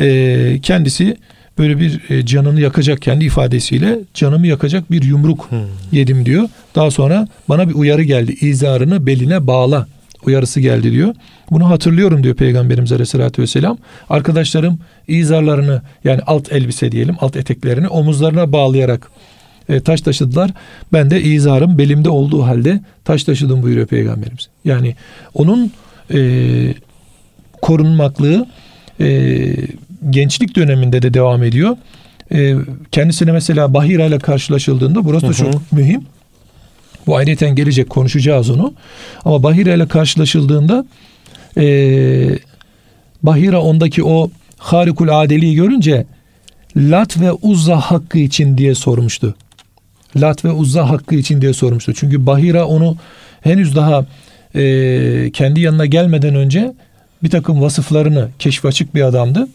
e, 0.00 0.58
kendisi 0.62 1.16
böyle 1.58 1.80
bir 1.80 2.10
e, 2.10 2.26
canını 2.26 2.60
yakacak 2.60 3.02
kendi 3.02 3.24
ifadesiyle 3.24 3.98
canımı 4.14 4.46
yakacak 4.46 4.90
bir 4.90 5.02
yumruk 5.02 5.50
hmm. 5.50 5.58
yedim 5.92 6.26
diyor. 6.26 6.48
Daha 6.74 6.90
sonra 6.90 7.28
bana 7.48 7.68
bir 7.68 7.74
uyarı 7.74 8.02
geldi. 8.02 8.36
İzarını 8.40 9.06
beline 9.06 9.46
bağla 9.46 9.86
uyarısı 10.26 10.60
geldi 10.60 10.92
diyor. 10.92 11.14
Bunu 11.50 11.70
hatırlıyorum 11.70 12.22
diyor 12.22 12.34
Peygamberimiz 12.34 12.92
Aleyhisselatü 12.92 13.42
Vesselam. 13.42 13.78
Arkadaşlarım 14.10 14.78
izarlarını 15.08 15.82
yani 16.04 16.20
alt 16.26 16.52
elbise 16.52 16.92
diyelim 16.92 17.16
alt 17.20 17.36
eteklerini 17.36 17.88
omuzlarına 17.88 18.52
bağlayarak 18.52 19.10
e, 19.68 19.80
taş 19.80 20.00
taşıdılar. 20.00 20.50
Ben 20.92 21.10
de 21.10 21.22
izarım 21.22 21.78
belimde 21.78 22.10
olduğu 22.10 22.42
halde 22.42 22.80
taş 23.04 23.24
taşıdım 23.24 23.62
buyuruyor 23.62 23.86
Peygamberimiz. 23.86 24.48
Yani 24.64 24.94
onun 25.34 25.72
e, 26.14 26.20
korunmaklığı 27.62 28.46
e, 29.00 29.40
gençlik 30.10 30.56
döneminde 30.56 31.02
de 31.02 31.14
devam 31.14 31.42
ediyor. 31.42 31.76
E, 32.32 32.54
kendisine 32.92 33.32
mesela 33.32 33.74
Bahira 33.74 34.04
ile 34.04 34.18
karşılaşıldığında 34.18 35.04
burası 35.04 35.28
da 35.28 35.32
çok 35.34 35.72
mühim. 35.72 36.02
Bu 37.06 37.16
ayrıyeten 37.16 37.54
gelecek 37.54 37.90
konuşacağız 37.90 38.50
onu. 38.50 38.74
Ama 39.24 39.42
Bahira 39.42 39.74
ile 39.74 39.88
karşılaşıldığında 39.88 40.86
e, 41.56 41.66
Bahira 43.22 43.60
ondaki 43.60 44.04
o 44.04 44.30
harikul 44.58 45.08
adeliği 45.08 45.54
görünce 45.54 46.06
Lat 46.76 47.20
ve 47.20 47.32
Uzza 47.32 47.80
hakkı 47.80 48.18
için 48.18 48.58
diye 48.58 48.74
sormuştu. 48.74 49.34
Lat 50.16 50.44
ve 50.44 50.50
Uzza 50.50 50.90
hakkı 50.90 51.14
için 51.14 51.40
diye 51.40 51.52
sormuştu. 51.52 51.94
Çünkü 51.94 52.26
Bahira 52.26 52.66
onu 52.66 52.96
henüz 53.40 53.76
daha 53.76 54.06
e, 54.54 55.30
kendi 55.32 55.60
yanına 55.60 55.86
gelmeden 55.86 56.34
önce 56.34 56.74
bir 57.22 57.30
takım 57.30 57.62
vasıflarını 57.62 58.28
keşf 58.38 58.64
açık 58.64 58.94
bir 58.94 59.02
adamdı. 59.02 59.48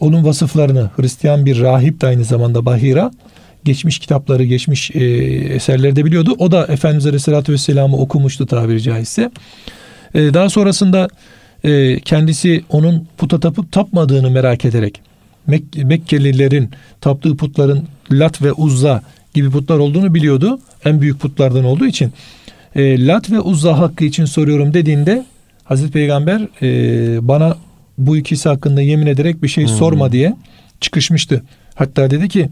Onun 0.00 0.24
vasıflarını 0.24 0.90
Hristiyan 0.96 1.46
bir 1.46 1.60
rahip 1.60 2.00
de 2.00 2.06
aynı 2.06 2.24
zamanda 2.24 2.66
Bahira 2.66 3.10
geçmiş 3.64 3.98
kitapları, 3.98 4.44
geçmiş 4.44 4.90
e, 4.94 5.04
eserleri 5.54 5.96
de 5.96 6.04
biliyordu. 6.04 6.34
O 6.38 6.52
da 6.52 6.66
Efendimiz 6.66 7.06
Aleyhisselatü 7.06 7.52
Vesselam'ı 7.52 7.96
okumuştu 7.96 8.46
tabiri 8.46 8.82
caizse. 8.82 9.30
E, 10.14 10.34
daha 10.34 10.50
sonrasında 10.50 11.08
e, 11.64 12.00
kendisi 12.00 12.64
onun 12.68 13.08
puta 13.16 13.40
tapıp 13.40 13.72
tapmadığını 13.72 14.30
merak 14.30 14.64
ederek 14.64 15.00
Mek- 15.48 15.84
Mekkelilerin 15.84 16.70
taptığı 17.00 17.36
putların 17.36 17.84
Lat 18.12 18.42
ve 18.42 18.52
Uzza 18.52 19.02
gibi 19.34 19.50
putlar 19.50 19.78
olduğunu 19.78 20.14
biliyordu. 20.14 20.58
En 20.84 21.00
büyük 21.00 21.20
putlardan 21.20 21.64
olduğu 21.64 21.86
için. 21.86 22.12
E, 22.76 23.06
Lat 23.06 23.30
ve 23.30 23.40
Uzza 23.40 23.78
hakkı 23.78 24.04
için 24.04 24.24
soruyorum 24.24 24.74
dediğinde 24.74 25.24
Hazreti 25.64 25.92
Peygamber 25.92 26.48
e, 26.62 27.28
bana 27.28 27.56
bu 27.98 28.16
ikisi 28.16 28.48
hakkında 28.48 28.82
yemin 28.82 29.06
ederek 29.06 29.42
bir 29.42 29.48
şey 29.48 29.66
hmm. 29.66 29.76
sorma 29.76 30.12
diye 30.12 30.34
çıkışmıştı. 30.80 31.42
Hatta 31.74 32.10
dedi 32.10 32.28
ki 32.28 32.48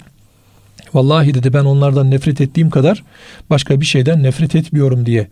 vallahi 0.95 1.35
dedi 1.35 1.53
ben 1.53 1.65
onlardan 1.65 2.11
nefret 2.11 2.41
ettiğim 2.41 2.71
kadar 2.71 3.03
başka 3.51 3.81
bir 3.81 3.87
şeyden 3.87 4.23
nefret 4.23 4.55
etmiyorum 4.55 5.07
diye 5.07 5.29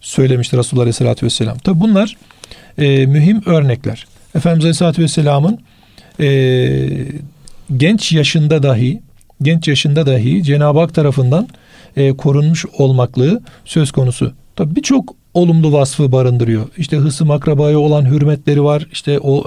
söylemişti 0.00 0.56
Resulullah 0.56 0.82
Aleyhisselatü 0.82 1.26
Vesselam. 1.26 1.58
Tabi 1.58 1.80
bunlar 1.80 2.16
e, 2.78 3.06
mühim 3.06 3.42
örnekler. 3.46 4.06
Efendimiz 4.34 4.64
Aleyhisselatü 4.64 5.02
Vesselam'ın 5.02 5.58
e, 6.20 6.28
genç 7.76 8.12
yaşında 8.12 8.62
dahi 8.62 9.00
genç 9.42 9.68
yaşında 9.68 10.06
dahi 10.06 10.42
Cenab-ı 10.42 10.78
Hak 10.78 10.94
tarafından 10.94 11.48
e, 11.96 12.16
korunmuş 12.16 12.66
olmaklığı 12.78 13.42
söz 13.64 13.90
konusu. 13.90 14.32
Tabi 14.56 14.76
birçok 14.76 15.14
olumlu 15.34 15.72
vasfı 15.72 16.12
barındırıyor. 16.12 16.66
İşte 16.76 16.96
hısım 16.96 17.30
akrabaya 17.30 17.78
olan 17.78 18.04
hürmetleri 18.04 18.64
var. 18.64 18.86
İşte 18.92 19.18
o 19.18 19.44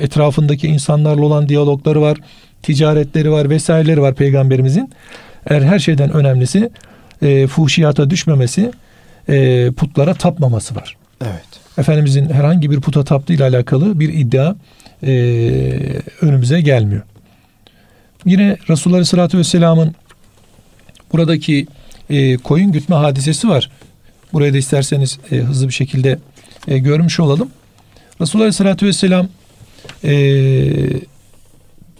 etrafındaki 0.00 0.66
insanlarla 0.66 1.24
olan 1.24 1.48
diyalogları 1.48 2.00
var. 2.02 2.18
Ticaretleri 2.62 3.30
var 3.30 3.50
vesaireleri 3.50 4.02
var 4.02 4.14
peygamberimizin. 4.14 4.90
Er 5.46 5.62
her 5.62 5.78
şeyden 5.78 6.12
önemlisi 6.12 6.70
e, 7.22 7.46
fuhşiyata 7.46 8.10
düşmemesi, 8.10 8.72
e, 9.28 9.70
putlara 9.70 10.14
tapmaması 10.14 10.76
var. 10.76 10.96
Evet. 11.22 11.78
Efendimizin 11.78 12.30
herhangi 12.30 12.70
bir 12.70 12.80
puta 12.80 13.04
taptığı 13.04 13.32
ile 13.32 13.44
alakalı 13.44 14.00
bir 14.00 14.14
iddia 14.14 14.54
e, 15.02 15.12
önümüze 16.20 16.60
gelmiyor. 16.60 17.02
Yine 18.26 18.56
Resulullah 18.70 18.96
Aleyhisselatü 18.96 19.38
Vesselam'ın 19.38 19.94
buradaki 21.12 21.66
e, 22.10 22.36
koyun 22.36 22.72
gütme 22.72 22.96
hadisesi 22.96 23.48
var. 23.48 23.70
Burayı 24.32 24.54
da 24.54 24.58
isterseniz 24.58 25.18
e, 25.30 25.36
hızlı 25.36 25.68
bir 25.68 25.72
şekilde 25.72 26.18
e, 26.68 26.78
görmüş 26.78 27.20
olalım. 27.20 27.48
Resulullah 28.20 28.44
Aleyhisselatü 28.44 28.86
Vesselam 28.86 29.28
e, 30.04 30.14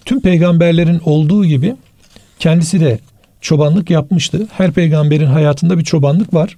tüm 0.05 0.21
peygamberlerin 0.21 1.01
olduğu 1.05 1.45
gibi 1.45 1.77
kendisi 2.39 2.81
de 2.81 2.99
çobanlık 3.41 3.91
yapmıştı. 3.91 4.49
Her 4.53 4.73
peygamberin 4.73 5.27
hayatında 5.27 5.79
bir 5.79 5.85
çobanlık 5.85 6.35
var. 6.35 6.57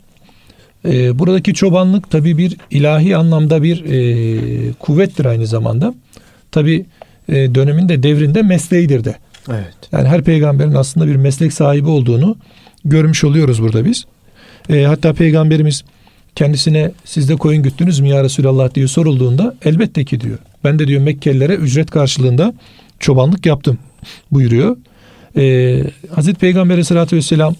E, 0.85 1.18
buradaki 1.18 1.54
çobanlık 1.54 2.11
tabi 2.11 2.38
bir 2.38 2.56
ilahi 2.70 3.16
anlamda 3.16 3.62
bir 3.62 3.85
e, 3.85 4.73
kuvvettir 4.73 5.25
aynı 5.25 5.46
zamanda. 5.46 5.94
Tabi 6.52 6.87
e, 7.28 7.54
döneminde 7.54 8.02
devrinde 8.02 8.42
mesleğidir 8.42 9.04
de. 9.04 9.14
Evet. 9.49 9.75
Yani 9.93 10.09
her 10.09 10.23
peygamberin 10.23 10.75
aslında 10.75 11.07
bir 11.07 11.17
meslek 11.17 11.53
sahibi 11.53 11.88
olduğunu 11.88 12.37
görmüş 12.85 13.25
oluyoruz 13.25 13.62
burada 13.62 13.85
biz. 13.85 14.05
E, 14.71 14.85
hatta 14.85 15.12
peygamberimiz 15.12 15.85
kendisine 16.35 16.91
siz 17.05 17.29
de 17.29 17.37
koyun 17.37 17.62
güttünüz 17.62 18.00
mü 18.00 18.09
ya 18.09 18.25
Resulallah 18.25 18.75
diye 18.75 18.88
sorulduğunda 18.88 19.55
elbette 19.65 20.05
ki 20.05 20.21
diyor. 20.21 20.38
Ben 20.65 20.79
de 20.79 20.88
diyor 20.88 21.00
Mekkelilere 21.00 21.55
ücret 21.55 21.91
karşılığında 21.91 22.55
çobanlık 23.00 23.47
yaptım 23.47 23.79
buyuruyor. 24.33 24.76
Ee, 25.37 25.83
Hazreti 26.15 26.38
Peygamber 26.38 26.75
Aleyhisselatü 26.75 27.17
Vesselam 27.17 27.55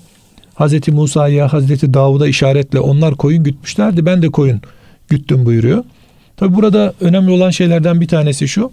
Hazreti 0.55 0.93
Musa'ya, 0.93 1.53
Hazreti 1.53 1.95
Davud'a 1.95 2.27
işaretle 2.27 2.81
onlar 2.81 3.15
koyun 3.15 3.45
gütmüşlerdi 3.45 4.07
ben 4.07 4.23
de 4.23 4.29
koyun 4.29 4.61
güttüm 5.09 5.47
buyuruyor. 5.47 5.85
Tabi 6.37 6.55
burada 6.55 6.95
önemli 7.01 7.31
olan 7.31 7.51
şeylerden 7.51 8.01
bir 8.01 8.09
tanesi 8.09 8.49
şu. 8.49 8.71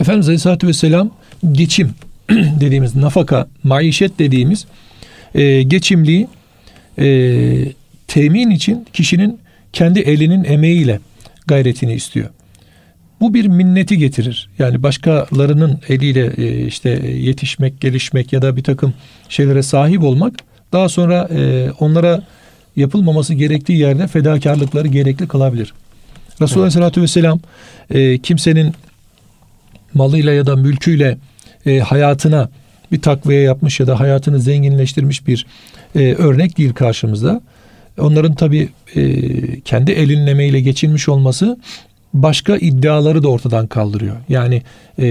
Efendimiz 0.00 0.28
Aleyhisselatü 0.28 0.66
Vesselam 0.66 1.10
geçim 1.52 1.94
dediğimiz 2.30 2.96
nafaka, 2.96 3.48
maişet 3.62 4.18
dediğimiz 4.18 4.66
e, 5.34 5.62
geçimliği 5.62 6.28
e, 6.98 7.08
temin 8.06 8.50
için 8.50 8.86
kişinin 8.92 9.38
kendi 9.72 10.00
elinin 10.00 10.44
emeğiyle 10.44 11.00
gayretini 11.46 11.94
istiyor. 11.94 12.28
Bu 13.20 13.34
bir 13.34 13.46
minneti 13.46 13.98
getirir. 13.98 14.48
Yani 14.58 14.82
başkalarının 14.82 15.80
eliyle 15.88 16.32
e, 16.36 16.66
işte 16.66 16.90
yetişmek, 17.06 17.80
gelişmek 17.80 18.32
ya 18.32 18.42
da 18.42 18.56
bir 18.56 18.62
takım 18.62 18.94
şeylere 19.28 19.62
sahip 19.62 20.02
olmak 20.02 20.34
daha 20.72 20.88
sonra 20.88 21.28
e, 21.34 21.70
onlara 21.70 22.22
yapılmaması 22.76 23.34
gerektiği 23.34 23.78
yerde 23.78 24.06
fedakarlıkları 24.06 24.88
gerekli 24.88 25.28
kılabilir. 25.28 25.74
Resulullah 26.40 26.66
evet. 26.66 26.76
Aleyhisselatü 26.76 27.02
Vesselam 27.02 27.40
e, 27.90 28.18
kimsenin 28.18 28.74
malıyla 29.94 30.32
ya 30.32 30.46
da 30.46 30.56
mülküyle 30.56 31.18
hayatına 31.76 32.48
bir 32.92 33.02
takviye 33.02 33.40
yapmış 33.40 33.80
ya 33.80 33.86
da 33.86 34.00
hayatını 34.00 34.40
zenginleştirmiş 34.40 35.26
bir 35.26 35.46
örnek 35.94 36.58
değil 36.58 36.72
karşımızda. 36.72 37.40
Onların 37.98 38.34
tabi 38.34 38.68
kendi 39.64 39.92
elinlemeyle 39.92 40.60
geçilmiş 40.60 41.08
olması 41.08 41.58
başka 42.14 42.56
iddiaları 42.56 43.22
da 43.22 43.28
ortadan 43.28 43.66
kaldırıyor. 43.66 44.16
Yani 44.28 44.62
e, 44.98 45.06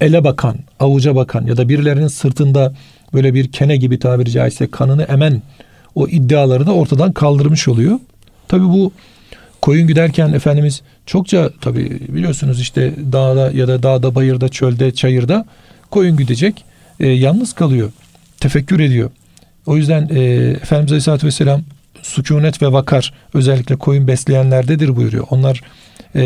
ele 0.00 0.24
bakan, 0.24 0.56
avuca 0.80 1.16
bakan 1.16 1.46
ya 1.46 1.56
da 1.56 1.68
birilerinin 1.68 2.08
sırtında 2.08 2.74
böyle 3.14 3.34
bir 3.34 3.52
kene 3.52 3.76
gibi 3.76 3.98
tabiri 3.98 4.30
caizse 4.30 4.70
kanını 4.70 5.02
emen 5.02 5.42
o 5.94 6.08
iddiaları 6.08 6.66
da 6.66 6.72
ortadan 6.72 7.12
kaldırmış 7.12 7.68
oluyor. 7.68 7.98
Tabi 8.48 8.64
bu 8.64 8.92
koyun 9.62 9.86
giderken 9.86 10.32
Efendimiz 10.32 10.82
çokça 11.06 11.50
tabi 11.60 12.00
biliyorsunuz 12.08 12.60
işte 12.60 12.92
dağda 13.12 13.50
ya 13.50 13.68
da 13.68 13.82
dağda, 13.82 14.14
bayırda, 14.14 14.48
çölde, 14.48 14.94
çayırda 14.94 15.44
koyun 15.90 16.16
gidecek. 16.16 16.64
E, 17.00 17.08
yalnız 17.08 17.52
kalıyor. 17.52 17.90
Tefekkür 18.40 18.80
ediyor. 18.80 19.10
O 19.66 19.76
yüzden 19.76 20.08
e, 20.14 20.20
Efendimiz 20.62 20.92
Aleyhisselatü 20.92 21.26
Vesselam 21.26 21.62
sükunet 22.02 22.62
ve 22.62 22.72
vakar 22.72 23.12
özellikle 23.34 23.76
koyun 23.76 24.06
besleyenlerdedir 24.06 24.96
buyuruyor. 24.96 25.26
Onlar 25.30 25.60
e, 26.14 26.22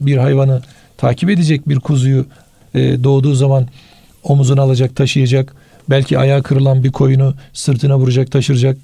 bir 0.00 0.16
hayvanı 0.16 0.62
takip 0.98 1.30
edecek 1.30 1.68
bir 1.68 1.80
kuzuyu 1.80 2.26
e, 2.74 3.04
doğduğu 3.04 3.34
zaman 3.34 3.68
omuzuna 4.22 4.62
alacak 4.62 4.96
taşıyacak. 4.96 5.54
Belki 5.90 6.18
ayağı 6.18 6.42
kırılan 6.42 6.84
bir 6.84 6.92
koyunu 6.92 7.34
sırtına 7.52 7.98
vuracak 7.98 8.30
taşıracak. 8.30 8.78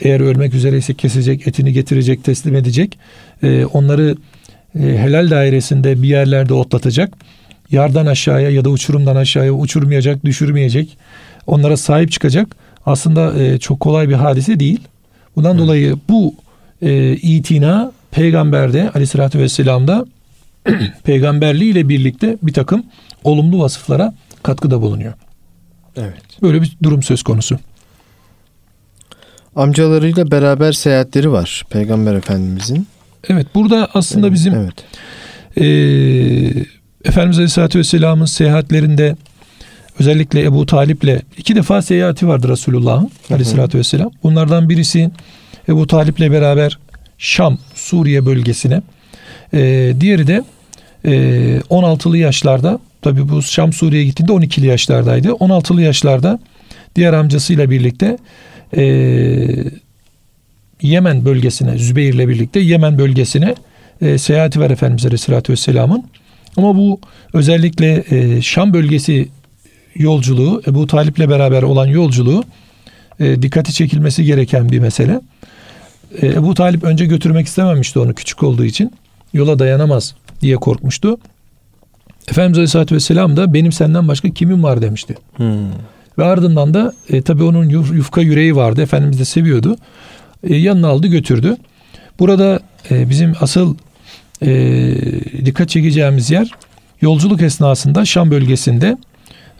Eğer 0.00 0.20
ölmek 0.20 0.54
üzereyse 0.54 0.94
kesecek 0.94 1.48
etini 1.48 1.72
getirecek 1.72 2.24
teslim 2.24 2.54
edecek. 2.54 2.98
E, 3.42 3.64
onları 3.64 4.16
e, 4.74 4.80
helal 4.80 5.30
dairesinde 5.30 6.02
bir 6.02 6.08
yerlerde 6.08 6.54
otlatacak. 6.54 7.14
Yardan 7.70 8.06
aşağıya 8.06 8.50
ya 8.50 8.64
da 8.64 8.70
uçurumdan 8.70 9.16
aşağıya 9.16 9.52
uçurmayacak, 9.52 10.24
düşürmeyecek. 10.24 10.96
Onlara 11.46 11.76
sahip 11.76 12.12
çıkacak. 12.12 12.56
Aslında 12.86 13.42
e, 13.42 13.58
çok 13.58 13.80
kolay 13.80 14.08
bir 14.08 14.14
hadise 14.14 14.60
değil. 14.60 14.80
Bundan 15.36 15.56
evet. 15.56 15.62
dolayı 15.62 15.96
bu 16.08 16.34
e, 16.82 17.12
itina 17.12 17.92
peygamberde 18.10 18.90
aleyhissalatü 18.90 19.38
vesselam'da 19.38 20.06
peygamberliği 21.04 21.72
ile 21.72 21.88
birlikte 21.88 22.36
bir 22.42 22.52
takım 22.52 22.84
olumlu 23.24 23.60
vasıflara 23.60 24.14
katkıda 24.42 24.82
bulunuyor. 24.82 25.12
Evet. 25.96 26.42
Böyle 26.42 26.62
bir 26.62 26.76
durum 26.82 27.02
söz 27.02 27.22
konusu. 27.22 27.58
Amcalarıyla 29.56 30.30
beraber 30.30 30.72
seyahatleri 30.72 31.32
var 31.32 31.64
Peygamber 31.70 32.14
Efendimizin. 32.14 32.86
Evet 33.28 33.46
burada 33.54 33.88
aslında 33.94 34.32
bizim 34.32 34.54
evet. 34.54 34.74
e, 35.56 35.64
Efendimiz 37.04 37.36
Aleyhisselatü 37.36 37.78
Vesselam'ın 37.78 38.24
seyahatlerinde 38.24 39.16
özellikle 39.98 40.42
Ebu 40.42 40.66
Talip'le 40.66 41.22
iki 41.38 41.56
defa 41.56 41.82
seyahati 41.82 42.28
vardır 42.28 42.48
Resulullah'ın 42.48 43.10
Aleyhisselatü 43.30 43.78
Vesselam. 43.78 44.10
Bunlardan 44.22 44.68
birisi 44.68 45.10
Ebu 45.68 45.86
Talip'le 45.86 46.20
beraber 46.20 46.78
Şam, 47.18 47.58
Suriye 47.74 48.26
bölgesine. 48.26 48.82
E, 49.52 49.92
diğeri 50.00 50.26
de 50.26 50.44
e, 51.04 51.10
16'lı 51.70 52.18
yaşlarda 52.18 52.78
tabi 53.02 53.28
bu 53.28 53.42
Şam 53.42 53.72
Suriye'ye 53.72 54.06
gittiğinde 54.06 54.32
12'li 54.32 54.66
yaşlardaydı. 54.66 55.28
16'lı 55.28 55.82
yaşlarda 55.82 56.38
diğer 56.96 57.12
amcasıyla 57.12 57.70
birlikte 57.70 58.18
e, 58.76 58.84
Yemen 60.82 61.24
bölgesine 61.24 61.78
Zübeyir'le 61.78 62.28
birlikte 62.28 62.60
Yemen 62.60 62.98
bölgesine 62.98 63.54
e, 64.00 64.18
seyahati 64.18 64.60
var 64.60 64.70
Efendimiz 64.70 65.06
Aleyhisselatü 65.06 65.52
Vesselam'ın. 65.52 66.04
Ama 66.56 66.76
bu 66.76 67.00
özellikle 67.32 68.04
e, 68.10 68.42
Şam 68.42 68.72
bölgesi 68.72 69.28
yolculuğu 69.94 70.62
Ebu 70.66 70.86
Talip'le 70.86 71.28
beraber 71.28 71.62
olan 71.62 71.86
yolculuğu 71.86 72.44
e, 73.20 73.42
dikkati 73.42 73.72
çekilmesi 73.72 74.24
gereken 74.24 74.70
bir 74.70 74.78
mesele. 74.78 75.20
E, 76.22 76.26
Ebu 76.26 76.54
Talip 76.54 76.84
önce 76.84 77.06
götürmek 77.06 77.46
istememişti 77.46 77.98
onu 77.98 78.14
küçük 78.14 78.42
olduğu 78.42 78.64
için. 78.64 78.92
Yola 79.32 79.58
dayanamaz 79.58 80.14
diye 80.40 80.56
korkmuştu. 80.56 81.18
Efendimiz 82.28 82.58
Aleyhisselatü 82.58 82.94
Vesselam 82.94 83.36
da 83.36 83.54
benim 83.54 83.72
senden 83.72 84.08
başka 84.08 84.30
kimim 84.30 84.62
var 84.62 84.82
demişti. 84.82 85.14
Hmm. 85.36 85.70
Ve 86.18 86.24
ardından 86.24 86.74
da 86.74 86.92
e, 87.08 87.22
tabi 87.22 87.42
onun 87.42 87.68
yuf, 87.68 87.92
yufka 87.92 88.20
yüreği 88.20 88.56
vardı. 88.56 88.82
Efendimiz 88.82 89.18
de 89.18 89.24
seviyordu. 89.24 89.76
E, 90.44 90.56
yanına 90.56 90.88
aldı 90.88 91.06
götürdü. 91.06 91.56
Burada 92.18 92.60
e, 92.90 93.10
bizim 93.10 93.32
asıl 93.40 93.76
e, 94.42 94.48
dikkat 95.44 95.68
çekeceğimiz 95.68 96.30
yer 96.30 96.50
yolculuk 97.00 97.42
esnasında 97.42 98.04
Şam 98.04 98.30
bölgesinde 98.30 98.96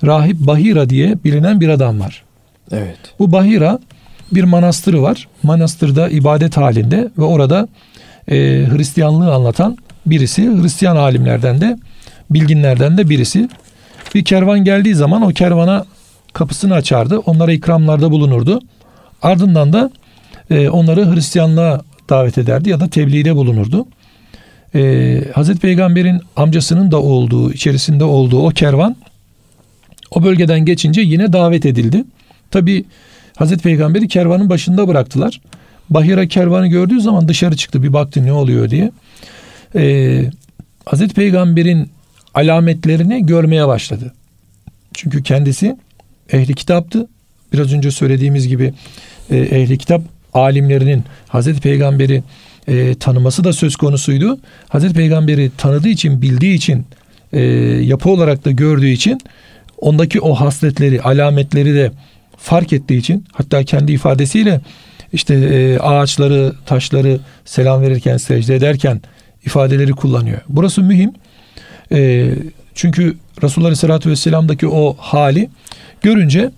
Rahip 0.06 0.36
Bahira 0.38 0.90
diye 0.90 1.24
bilinen 1.24 1.60
bir 1.60 1.68
adam 1.68 2.00
var. 2.00 2.22
Evet. 2.72 2.98
Bu 3.18 3.32
Bahira 3.32 3.78
bir 4.32 4.44
manastırı 4.44 5.02
var. 5.02 5.28
Manastırda 5.42 6.08
ibadet 6.08 6.56
halinde 6.56 7.08
ve 7.18 7.24
orada 7.24 7.68
e, 8.28 8.36
Hristiyanlığı 8.70 9.34
anlatan 9.34 9.76
birisi. 10.06 10.42
Hristiyan 10.62 10.96
alimlerden 10.96 11.60
de 11.60 11.78
bilginlerden 12.30 12.98
de 12.98 13.08
birisi. 13.08 13.48
Bir 14.14 14.24
kervan 14.24 14.64
geldiği 14.64 14.94
zaman 14.94 15.22
o 15.22 15.28
kervana 15.28 15.84
kapısını 16.32 16.74
açardı. 16.74 17.18
Onlara 17.18 17.52
ikramlarda 17.52 18.10
bulunurdu. 18.10 18.60
Ardından 19.22 19.72
da 19.72 19.90
e, 20.50 20.68
onları 20.68 21.14
Hristiyanlığa 21.14 21.80
davet 22.08 22.38
ederdi 22.38 22.70
ya 22.70 22.80
da 22.80 22.88
tebliğde 22.88 23.36
bulunurdu. 23.36 23.86
E, 24.74 25.24
Hazreti 25.34 25.60
Peygamber'in 25.60 26.20
amcasının 26.36 26.90
da 26.90 27.02
olduğu, 27.02 27.52
içerisinde 27.52 28.04
olduğu 28.04 28.46
o 28.46 28.48
kervan 28.48 28.96
o 30.10 30.22
bölgeden 30.22 30.64
geçince 30.64 31.00
yine 31.00 31.32
davet 31.32 31.66
edildi. 31.66 32.04
Tabi 32.50 32.84
Hazreti 33.36 33.62
Peygamber'i 33.62 34.08
kervanın 34.08 34.50
başında 34.50 34.88
bıraktılar. 34.88 35.40
Bahira 35.90 36.28
kervanı 36.28 36.66
gördüğü 36.66 37.00
zaman 37.00 37.28
dışarı 37.28 37.56
çıktı 37.56 37.82
bir 37.82 37.92
baktı 37.92 38.26
ne 38.26 38.32
oluyor 38.32 38.70
diye. 38.70 38.92
Ee, 39.74 40.30
Hazreti 40.86 41.14
Peygamber'in 41.14 41.90
alametlerini 42.34 43.26
görmeye 43.26 43.68
başladı. 43.68 44.14
Çünkü 44.94 45.22
kendisi 45.22 45.76
ehli 46.32 46.54
kitaptı. 46.54 47.06
Biraz 47.52 47.72
önce 47.72 47.90
söylediğimiz 47.90 48.48
gibi 48.48 48.74
e, 49.30 49.36
ehli 49.36 49.78
kitap 49.78 50.02
alimlerinin 50.34 51.04
Hazreti 51.28 51.60
Peygamber'i 51.60 52.22
e, 52.68 52.94
tanıması 52.94 53.44
da 53.44 53.52
söz 53.52 53.76
konusuydu. 53.76 54.38
Hazreti 54.68 54.94
Peygamber'i 54.94 55.50
tanıdığı 55.58 55.88
için, 55.88 56.22
bildiği 56.22 56.54
için, 56.54 56.86
e, 57.32 57.40
yapı 57.82 58.10
olarak 58.10 58.44
da 58.44 58.50
gördüğü 58.50 58.88
için 58.88 59.20
ondaki 59.78 60.20
o 60.20 60.34
hasletleri, 60.34 61.02
alametleri 61.02 61.74
de 61.74 61.92
fark 62.36 62.72
ettiği 62.72 62.98
için 62.98 63.24
hatta 63.32 63.64
kendi 63.64 63.92
ifadesiyle 63.92 64.60
işte 65.12 65.34
e, 65.34 65.78
ağaçları, 65.78 66.52
taşları 66.66 67.20
selam 67.44 67.82
verirken, 67.82 68.16
secde 68.16 68.56
ederken 68.56 69.00
ifadeleri 69.46 69.92
kullanıyor. 69.92 70.38
Burası 70.48 70.82
mühim. 70.82 71.12
E, 71.92 72.30
çünkü 72.74 73.16
Resulullah 73.42 73.66
Aleyhisselatü 73.66 74.10
Vesselam'daki 74.10 74.68
o 74.68 74.96
hali 74.98 75.48
görünce 76.02 76.50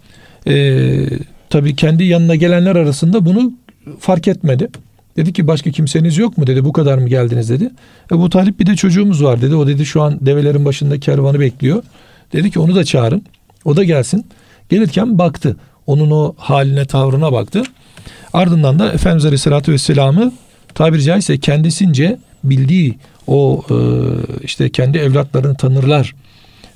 e, 0.46 1.06
tabii 1.50 1.76
kendi 1.76 2.04
yanına 2.04 2.34
gelenler 2.34 2.76
arasında 2.76 3.24
bunu 3.24 3.52
fark 4.00 4.28
etmedi. 4.28 4.68
Dedi 5.16 5.32
ki 5.32 5.46
başka 5.46 5.70
kimseniz 5.70 6.18
yok 6.18 6.38
mu 6.38 6.46
dedi 6.46 6.64
bu 6.64 6.72
kadar 6.72 6.98
mı 6.98 7.08
geldiniz 7.08 7.50
dedi. 7.50 7.70
E, 8.12 8.18
bu 8.18 8.30
Talip 8.30 8.60
bir 8.60 8.66
de 8.66 8.76
çocuğumuz 8.76 9.24
var 9.24 9.42
dedi. 9.42 9.54
O 9.54 9.66
dedi 9.66 9.86
şu 9.86 10.02
an 10.02 10.18
develerin 10.20 10.64
başında 10.64 11.00
kervanı 11.00 11.40
bekliyor. 11.40 11.82
Dedi 12.32 12.50
ki 12.50 12.58
onu 12.58 12.74
da 12.74 12.84
çağırın. 12.84 13.22
O 13.64 13.76
da 13.76 13.84
gelsin. 13.84 14.26
Gelirken 14.68 15.18
baktı. 15.18 15.56
Onun 15.86 16.10
o 16.10 16.34
haline 16.36 16.84
tavrına 16.84 17.32
baktı. 17.32 17.62
Ardından 18.32 18.78
da 18.78 18.92
Efendimiz 18.92 19.24
Aleyhisselatü 19.24 19.72
Vesselam'ı 19.72 20.32
tabiri 20.74 21.02
caizse 21.02 21.38
kendisince 21.38 22.18
bildiği 22.44 22.98
o 23.26 23.62
e, 23.70 23.76
işte 24.44 24.70
kendi 24.70 24.98
evlatlarını 24.98 25.56
tanırlar 25.56 26.14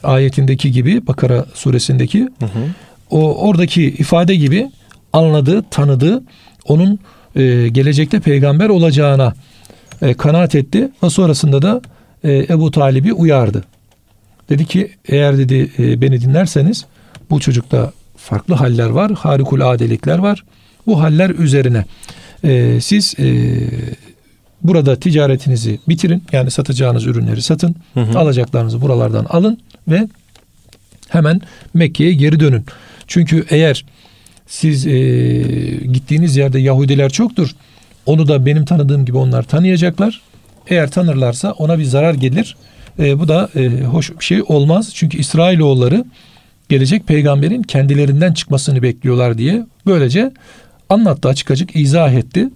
ayetindeki 0.07 0.73
gibi 0.73 1.07
Bakara 1.07 1.47
suresindeki 1.55 2.21
hı 2.21 2.47
hı. 2.47 2.69
o 3.11 3.49
oradaki 3.49 3.83
ifade 3.85 4.35
gibi 4.35 4.71
anladı, 5.13 5.65
tanıdı. 5.71 6.23
Onun 6.69 6.99
e, 7.37 7.69
gelecekte 7.69 8.21
peygamber 8.21 8.69
olacağına 8.69 9.35
e, 10.03 10.15
kanaat 10.15 10.55
etti 10.55 10.89
ve 11.03 11.11
sonrasında 11.11 11.63
da 11.63 11.81
e, 12.25 12.47
Ebu 12.49 12.71
Talib'i 12.71 13.13
uyardı. 13.13 13.65
Dedi 14.49 14.65
ki 14.65 14.91
eğer 15.09 15.39
dedi 15.39 15.71
e, 15.79 16.01
beni 16.01 16.21
dinlerseniz 16.21 16.85
bu 17.31 17.41
çocukta 17.41 17.93
farklı 18.17 18.55
haller 18.55 18.89
var, 18.89 19.13
harikul 19.13 19.61
adelikler 19.61 20.19
var. 20.19 20.45
Bu 20.87 21.01
haller 21.01 21.31
üzerine 21.31 21.85
e, 22.45 22.81
siz 22.81 23.15
e, 23.19 23.25
burada 24.63 24.97
ticaretinizi 24.97 25.79
bitirin. 25.89 26.23
Yani 26.33 26.51
satacağınız 26.51 27.07
ürünleri 27.07 27.43
satın. 27.43 27.75
Hı 27.95 28.01
hı. 28.01 28.19
Alacaklarınızı 28.19 28.83
buralardan 28.83 29.25
alın 29.25 29.59
ve 29.89 30.09
hemen 31.09 31.41
Mekke'ye 31.75 32.13
geri 32.13 32.41
dönün. 32.41 32.65
Çünkü 33.07 33.45
eğer 33.51 33.85
siz 34.47 34.87
e, 34.87 34.93
gittiğiniz 35.93 36.37
yerde 36.37 36.59
Yahudiler 36.59 37.11
çoktur. 37.11 37.51
Onu 38.07 38.29
da 38.29 38.47
benim 38.47 38.65
tanıdığım 38.65 39.05
gibi 39.05 39.17
onlar 39.17 39.43
tanıyacaklar. 39.43 40.21
Eğer 40.69 40.91
tanırlarsa 40.91 41.53
ona 41.53 41.79
bir 41.79 41.85
zarar 41.85 42.15
gelir. 42.15 42.57
E, 42.99 43.19
bu 43.19 43.29
da 43.29 43.49
e, 43.57 43.69
hoş 43.69 44.11
bir 44.19 44.25
şey 44.25 44.43
olmaz. 44.49 44.91
Çünkü 44.95 45.19
İsrailoğulları 45.19 46.05
gelecek 46.69 47.07
peygamberin 47.07 47.63
kendilerinden 47.63 48.33
çıkmasını 48.33 48.83
bekliyorlar 48.83 49.39
diye 49.39 49.67
böylece 49.87 50.33
anlattı 50.89 51.29
açık 51.29 51.51
açık 51.51 51.77
izah 51.77 52.13
etti. 52.13 52.49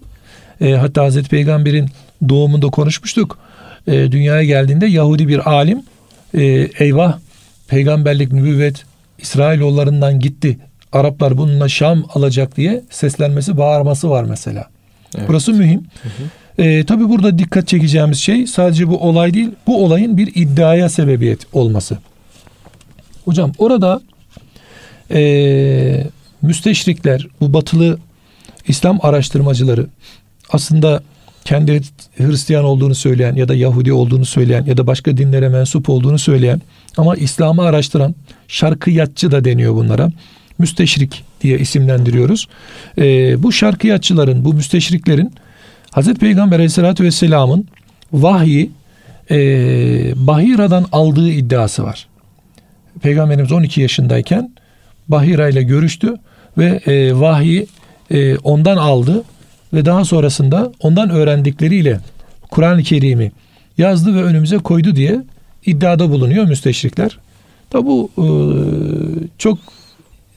E, 0.61 0.73
hatta 0.73 1.05
Hazreti 1.05 1.29
Peygamber'in 1.29 1.88
doğumunda 2.29 2.66
konuşmuştuk. 2.66 3.38
E, 3.87 4.12
dünyaya 4.12 4.44
geldiğinde 4.44 4.87
Yahudi 4.87 5.29
bir 5.29 5.51
alim 5.51 5.83
e, 6.35 6.42
eyvah 6.79 7.18
peygamberlik 7.68 8.33
nübüvvet 8.33 8.85
İsrailoğullarından 9.18 10.20
gitti. 10.20 10.59
Araplar 10.92 11.38
bununla 11.38 11.68
Şam 11.68 12.05
alacak 12.14 12.57
diye 12.57 12.83
seslenmesi, 12.90 13.57
bağırması 13.57 14.11
var 14.11 14.25
mesela. 14.25 14.66
Evet. 15.18 15.29
Burası 15.29 15.53
mühim. 15.53 15.87
Hı 16.03 16.09
hı. 16.09 16.62
E, 16.62 16.85
tabii 16.85 17.09
burada 17.09 17.38
dikkat 17.38 17.68
çekeceğimiz 17.68 18.18
şey 18.18 18.46
sadece 18.46 18.88
bu 18.88 18.99
olay 18.99 19.35
değil, 19.35 19.51
bu 19.66 19.85
olayın 19.85 20.16
bir 20.16 20.33
iddiaya 20.35 20.88
sebebiyet 20.88 21.40
olması. 21.53 21.99
Hocam 23.25 23.53
orada 23.59 24.01
e, 25.11 26.07
müsteşrikler, 26.42 27.27
bu 27.40 27.53
batılı 27.53 27.99
İslam 28.68 28.99
araştırmacıları 29.03 29.87
aslında 30.53 31.03
kendi 31.45 31.81
Hristiyan 32.17 32.65
olduğunu 32.65 32.95
söyleyen 32.95 33.35
ya 33.35 33.49
da 33.49 33.55
Yahudi 33.55 33.93
olduğunu 33.93 34.25
söyleyen 34.25 34.65
ya 34.65 34.77
da 34.77 34.87
başka 34.87 35.17
dinlere 35.17 35.49
mensup 35.49 35.89
olduğunu 35.89 36.19
söyleyen 36.19 36.61
ama 36.97 37.17
İslam'ı 37.17 37.63
araştıran 37.63 38.15
şarkıyatçı 38.49 39.31
da 39.31 39.45
deniyor 39.45 39.75
bunlara. 39.75 40.11
Müsteşrik 40.59 41.25
diye 41.41 41.59
isimlendiriyoruz. 41.59 42.49
E, 42.99 43.43
bu 43.43 43.53
şarkıyatçıların, 43.53 44.45
bu 44.45 44.55
müsteşriklerin 44.55 45.33
Hazreti 45.91 46.21
Peygamber 46.21 46.57
Aleyhisselatü 46.57 47.05
Vesselam'ın 47.05 47.69
vahyi 48.13 48.71
e, 49.31 49.37
Bahira'dan 50.17 50.87
aldığı 50.93 51.31
iddiası 51.31 51.83
var. 51.83 52.07
Peygamberimiz 53.03 53.53
12 53.53 53.81
yaşındayken 53.81 54.53
Bahira 55.09 55.49
ile 55.49 55.63
görüştü 55.63 56.17
ve 56.59 56.81
e, 56.87 57.21
vahyi 57.21 57.67
e, 58.11 58.37
ondan 58.37 58.77
aldı 58.77 59.25
ve 59.72 59.85
daha 59.85 60.04
sonrasında 60.04 60.72
ondan 60.80 61.11
öğrendikleriyle 61.11 62.00
Kur'an-ı 62.50 62.83
Kerim'i 62.83 63.33
yazdı 63.78 64.14
ve 64.14 64.22
önümüze 64.22 64.59
koydu 64.59 64.96
diye 64.96 65.22
iddiada 65.66 66.11
bulunuyor 66.11 66.44
müsteşrikler. 66.44 67.18
Tabi 67.70 67.87
bu 67.87 68.11
e, 68.18 68.26
çok 69.38 69.59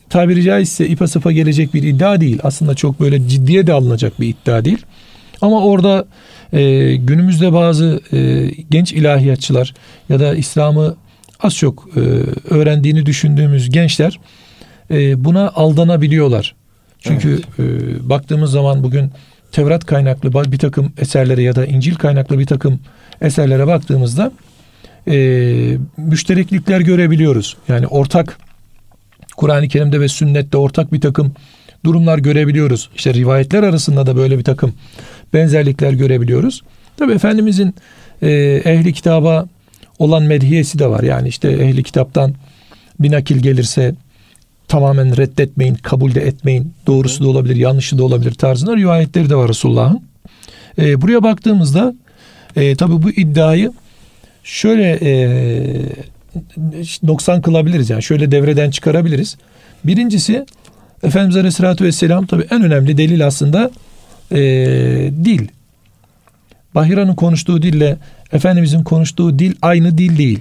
tabiri 0.09 0.43
caizse 0.43 0.87
ipa 0.87 1.07
sıfa 1.07 1.31
gelecek 1.31 1.73
bir 1.73 1.83
iddia 1.83 2.21
değil. 2.21 2.39
Aslında 2.43 2.75
çok 2.75 2.99
böyle 2.99 3.27
ciddiye 3.27 3.67
de 3.67 3.73
alınacak 3.73 4.19
bir 4.19 4.27
iddia 4.27 4.65
değil. 4.65 4.85
Ama 5.41 5.65
orada 5.65 6.05
e, 6.53 6.95
günümüzde 6.95 7.53
bazı 7.53 8.01
e, 8.13 8.49
genç 8.69 8.93
ilahiyatçılar 8.93 9.73
ya 10.09 10.19
da 10.19 10.35
İslam'ı 10.35 10.95
az 11.39 11.55
çok 11.55 11.89
e, 11.95 11.99
öğrendiğini 12.49 13.05
düşündüğümüz 13.05 13.69
gençler 13.69 14.19
e, 14.91 15.23
buna 15.23 15.49
aldanabiliyorlar. 15.49 16.55
Çünkü 17.03 17.41
evet. 17.59 17.83
e, 17.83 18.09
baktığımız 18.09 18.51
zaman 18.51 18.83
bugün 18.83 19.11
Tevrat 19.51 19.85
kaynaklı 19.85 20.51
bir 20.51 20.57
takım 20.57 20.93
eserlere 20.97 21.41
ya 21.41 21.55
da 21.55 21.65
İncil 21.65 21.95
kaynaklı 21.95 22.39
bir 22.39 22.45
takım 22.45 22.79
eserlere 23.21 23.67
baktığımızda 23.67 24.31
e, 25.07 25.77
müştereklikler 25.97 26.81
görebiliyoruz. 26.81 27.57
Yani 27.67 27.87
ortak 27.87 28.37
Kur'an-ı 29.37 29.67
Kerim'de 29.67 29.99
ve 29.99 30.07
sünnette 30.07 30.57
ortak 30.57 30.93
bir 30.93 31.01
takım 31.01 31.33
durumlar 31.85 32.17
görebiliyoruz. 32.17 32.89
İşte 32.95 33.13
rivayetler 33.13 33.63
arasında 33.63 34.05
da 34.05 34.15
böyle 34.15 34.37
bir 34.37 34.43
takım 34.43 34.73
benzerlikler 35.33 35.93
görebiliyoruz. 35.93 36.61
Tabi 36.97 37.13
Efendimizin 37.13 37.75
e, 38.21 38.31
ehli 38.65 38.93
kitaba 38.93 39.45
olan 39.99 40.23
medhiyesi 40.23 40.79
de 40.79 40.87
var. 40.87 41.03
Yani 41.03 41.27
işte 41.27 41.51
ehli 41.51 41.83
kitaptan 41.83 42.33
bir 42.99 43.11
nakil 43.11 43.37
gelirse 43.37 43.95
tamamen 44.73 45.17
reddetmeyin, 45.17 45.75
kabul 45.75 46.15
de 46.15 46.21
etmeyin. 46.21 46.73
Doğrusu 46.87 47.23
da 47.23 47.27
olabilir, 47.27 47.55
yanlışı 47.55 47.97
da 47.97 48.03
olabilir 48.03 48.33
tarzında 48.33 48.77
rivayetleri 48.77 49.29
de 49.29 49.35
var 49.35 49.49
Resulullah'ın. 49.49 50.01
E, 50.77 51.01
buraya 51.01 51.23
baktığımızda 51.23 51.93
e, 52.55 52.75
tabi 52.75 53.03
bu 53.03 53.09
iddiayı 53.09 53.71
şöyle 54.43 54.99
e, 55.01 55.11
noksan 57.03 57.41
kılabiliriz. 57.41 57.89
Yani 57.89 58.03
şöyle 58.03 58.31
devreden 58.31 58.71
çıkarabiliriz. 58.71 59.37
Birincisi 59.83 60.45
Efendimiz 61.03 61.35
Aleyhisselatü 61.35 61.83
Vesselam 61.83 62.25
tabi 62.25 62.47
en 62.51 62.63
önemli 62.63 62.97
delil 62.97 63.27
aslında 63.27 63.71
e, 64.31 64.39
dil. 65.25 65.47
Bahira'nın 66.75 67.15
konuştuğu 67.15 67.61
dille 67.61 67.97
Efendimizin 68.31 68.83
konuştuğu 68.83 69.39
dil 69.39 69.55
aynı 69.61 69.97
dil 69.97 70.17
değil. 70.17 70.39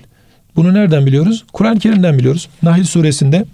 Bunu 0.57 0.75
nereden 0.75 1.07
biliyoruz? 1.07 1.45
Kur'an-ı 1.53 1.79
Kerim'den 1.79 2.19
biliyoruz. 2.19 2.49
Nahil 2.63 2.85
suresinde 2.85 3.45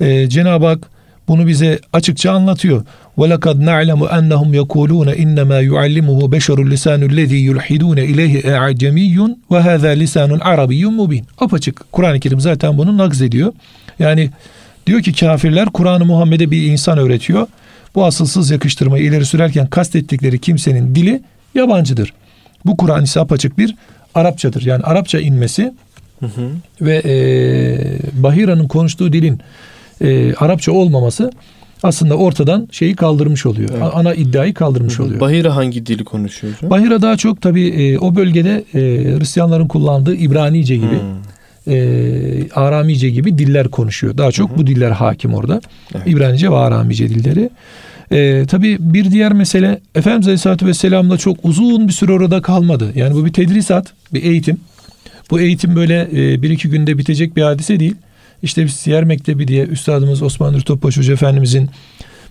e, 0.00 0.28
Cenab-ı 0.28 0.66
Hak 0.66 0.90
bunu 1.28 1.46
bize 1.46 1.78
açıkça 1.92 2.32
anlatıyor. 2.32 2.84
وَلَقَدْ 3.18 3.56
نَعْلَمُ 3.70 4.00
أَنَّهُمْ 4.18 4.50
يَقُولُونَ 4.60 5.08
إِنَّمَا 5.24 5.58
يُعَلِّمُهُ 5.70 6.18
بَشَرُ 6.34 6.56
اللِّسَانُ 6.64 7.00
الَّذ۪ي 7.10 7.40
يُلْحِدُونَ 7.48 7.98
اِلَيْهِ 8.10 8.34
اَعْجَمِيٌّ 8.58 9.16
وَهَذَا 9.50 9.90
لِسَانٌ 10.02 10.30
عَرَبِيٌّ 10.48 10.84
مُب۪ينٌ 11.00 11.24
Apaçık 11.38 11.92
Kur'an-ı 11.92 12.20
Kerim 12.20 12.40
zaten 12.40 12.78
bunu 12.78 12.98
nakz 12.98 13.22
ediyor. 13.22 13.52
Yani 13.98 14.30
diyor 14.86 15.02
ki 15.02 15.12
kafirler 15.12 15.66
Kur'an-ı 15.66 16.04
Muhammed'e 16.04 16.50
bir 16.50 16.62
insan 16.62 16.98
öğretiyor. 16.98 17.46
Bu 17.94 18.04
asılsız 18.04 18.50
yakıştırmayı 18.50 19.04
ileri 19.04 19.24
sürerken 19.24 19.66
kastettikleri 19.66 20.38
kimsenin 20.38 20.94
dili 20.94 21.22
yabancıdır. 21.54 22.12
Bu 22.66 22.76
Kur'an 22.76 23.04
ise 23.04 23.20
apaçık 23.20 23.58
bir 23.58 23.74
Arapçadır. 24.14 24.62
Yani 24.62 24.82
Arapça 24.82 25.20
inmesi 25.20 25.74
hı 26.20 26.26
hı. 26.26 26.50
ve 26.80 27.02
e, 27.04 27.12
Bahira'nın 28.22 28.68
konuştuğu 28.68 29.12
dilin 29.12 29.40
e, 30.01 30.33
Arapça 30.33 30.71
olmaması 30.71 31.31
aslında 31.83 32.15
ortadan 32.15 32.67
şeyi 32.71 32.95
kaldırmış 32.95 33.45
oluyor. 33.45 33.69
Evet. 33.71 33.83
Ana 33.93 34.13
iddiayı 34.13 34.53
kaldırmış 34.53 34.99
oluyor. 34.99 35.19
Bahira 35.19 35.55
hangi 35.55 35.85
dili 35.85 36.03
konuşuyor? 36.03 36.53
Bahira 36.63 37.01
daha 37.01 37.17
çok 37.17 37.41
tabi 37.41 37.67
e, 37.67 37.97
o 37.97 38.15
bölgede 38.15 38.63
e, 38.73 38.79
Hristiyanların 39.19 39.67
kullandığı 39.67 40.15
İbranice 40.15 40.75
gibi 40.75 40.99
hı. 41.65 41.71
e, 41.71 42.49
Aramice 42.49 43.09
gibi 43.09 43.37
diller 43.37 43.67
konuşuyor. 43.67 44.17
Daha 44.17 44.31
çok 44.31 44.51
hı. 44.51 44.57
bu 44.57 44.67
diller 44.67 44.91
hakim 44.91 45.33
orada. 45.33 45.61
Evet. 45.95 46.07
İbranice 46.07 46.51
ve 46.51 46.55
Aramice 46.55 47.09
dilleri. 47.09 47.49
E, 48.11 48.45
tabii 48.45 48.77
bir 48.79 49.11
diğer 49.11 49.33
mesele 49.33 49.79
Efendimiz 49.95 50.27
Aleyhisselatü 50.27 50.65
Vesselam'la 50.65 51.17
çok 51.17 51.37
uzun 51.43 51.87
bir 51.87 51.93
süre 51.93 52.11
orada 52.11 52.41
kalmadı. 52.41 52.91
Yani 52.95 53.15
bu 53.15 53.25
bir 53.25 53.33
tedrisat, 53.33 53.87
bir 54.13 54.23
eğitim. 54.23 54.57
Bu 55.31 55.39
eğitim 55.39 55.75
böyle 55.75 56.01
e, 56.13 56.41
bir 56.41 56.49
iki 56.49 56.69
günde 56.69 56.97
bitecek 56.97 57.35
bir 57.35 57.41
hadise 57.41 57.79
değil. 57.79 57.95
İşte 58.43 58.65
biz 58.65 58.73
Siyer 58.73 59.03
Mektebi 59.03 59.47
diye 59.47 59.65
Üstadımız 59.65 60.21
Osman 60.21 60.53
Nur 60.53 60.61
Topbaş 60.61 60.97
Hoca 60.97 61.13
Efendimizin 61.13 61.69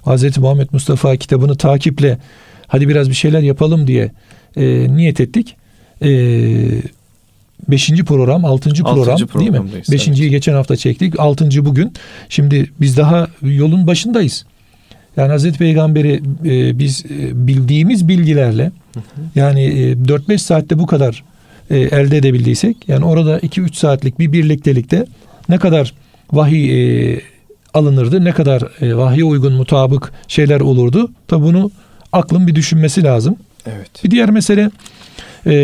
Hazreti 0.02 0.40
Muhammed 0.40 0.68
Mustafa 0.72 1.16
kitabını 1.16 1.56
takiple 1.56 2.18
hadi 2.66 2.88
biraz 2.88 3.08
bir 3.08 3.14
şeyler 3.14 3.40
yapalım 3.40 3.86
diye 3.86 4.12
e, 4.56 4.96
niyet 4.96 5.20
ettik. 5.20 5.56
E, 6.02 6.08
beşinci 7.68 8.04
program, 8.04 8.44
altıncı 8.44 8.82
program 8.82 9.18
değil 9.18 9.50
mi? 9.50 9.62
Beşinciyi 9.90 10.26
evet. 10.26 10.32
geçen 10.32 10.54
hafta 10.54 10.76
çektik. 10.76 11.20
Altıncı 11.20 11.64
bugün. 11.64 11.92
Şimdi 12.28 12.70
biz 12.80 12.96
daha 12.96 13.28
yolun 13.42 13.86
başındayız. 13.86 14.44
Yani 15.16 15.30
Hazreti 15.30 15.58
Peygamber'i 15.58 16.22
e, 16.44 16.78
biz 16.78 17.04
e, 17.04 17.46
bildiğimiz 17.46 18.08
bilgilerle 18.08 18.64
hı 18.94 19.00
hı. 19.00 19.02
yani 19.34 19.62
e, 19.62 19.92
4-5 19.92 20.38
saatte 20.38 20.78
bu 20.78 20.86
kadar 20.86 21.24
e, 21.70 21.78
elde 21.78 22.16
edebildiysek 22.16 22.76
yani 22.88 23.04
orada 23.04 23.38
2-3 23.38 23.74
saatlik 23.74 24.18
bir 24.18 24.32
birliktelikte 24.32 25.06
ne 25.48 25.58
kadar 25.58 25.94
vahiy 26.32 27.12
e, 27.12 27.20
alınırdı, 27.74 28.24
ne 28.24 28.32
kadar 28.32 28.62
e, 28.80 28.96
vahye 28.96 29.24
uygun 29.24 29.52
mutabık 29.52 30.12
şeyler 30.28 30.60
olurdu. 30.60 31.12
Tabi 31.28 31.42
bunu 31.42 31.70
aklın 32.12 32.46
bir 32.46 32.54
düşünmesi 32.54 33.02
lazım. 33.02 33.36
Evet. 33.66 34.04
Bir 34.04 34.10
diğer 34.10 34.30
mesele 34.30 34.70
e, 35.46 35.56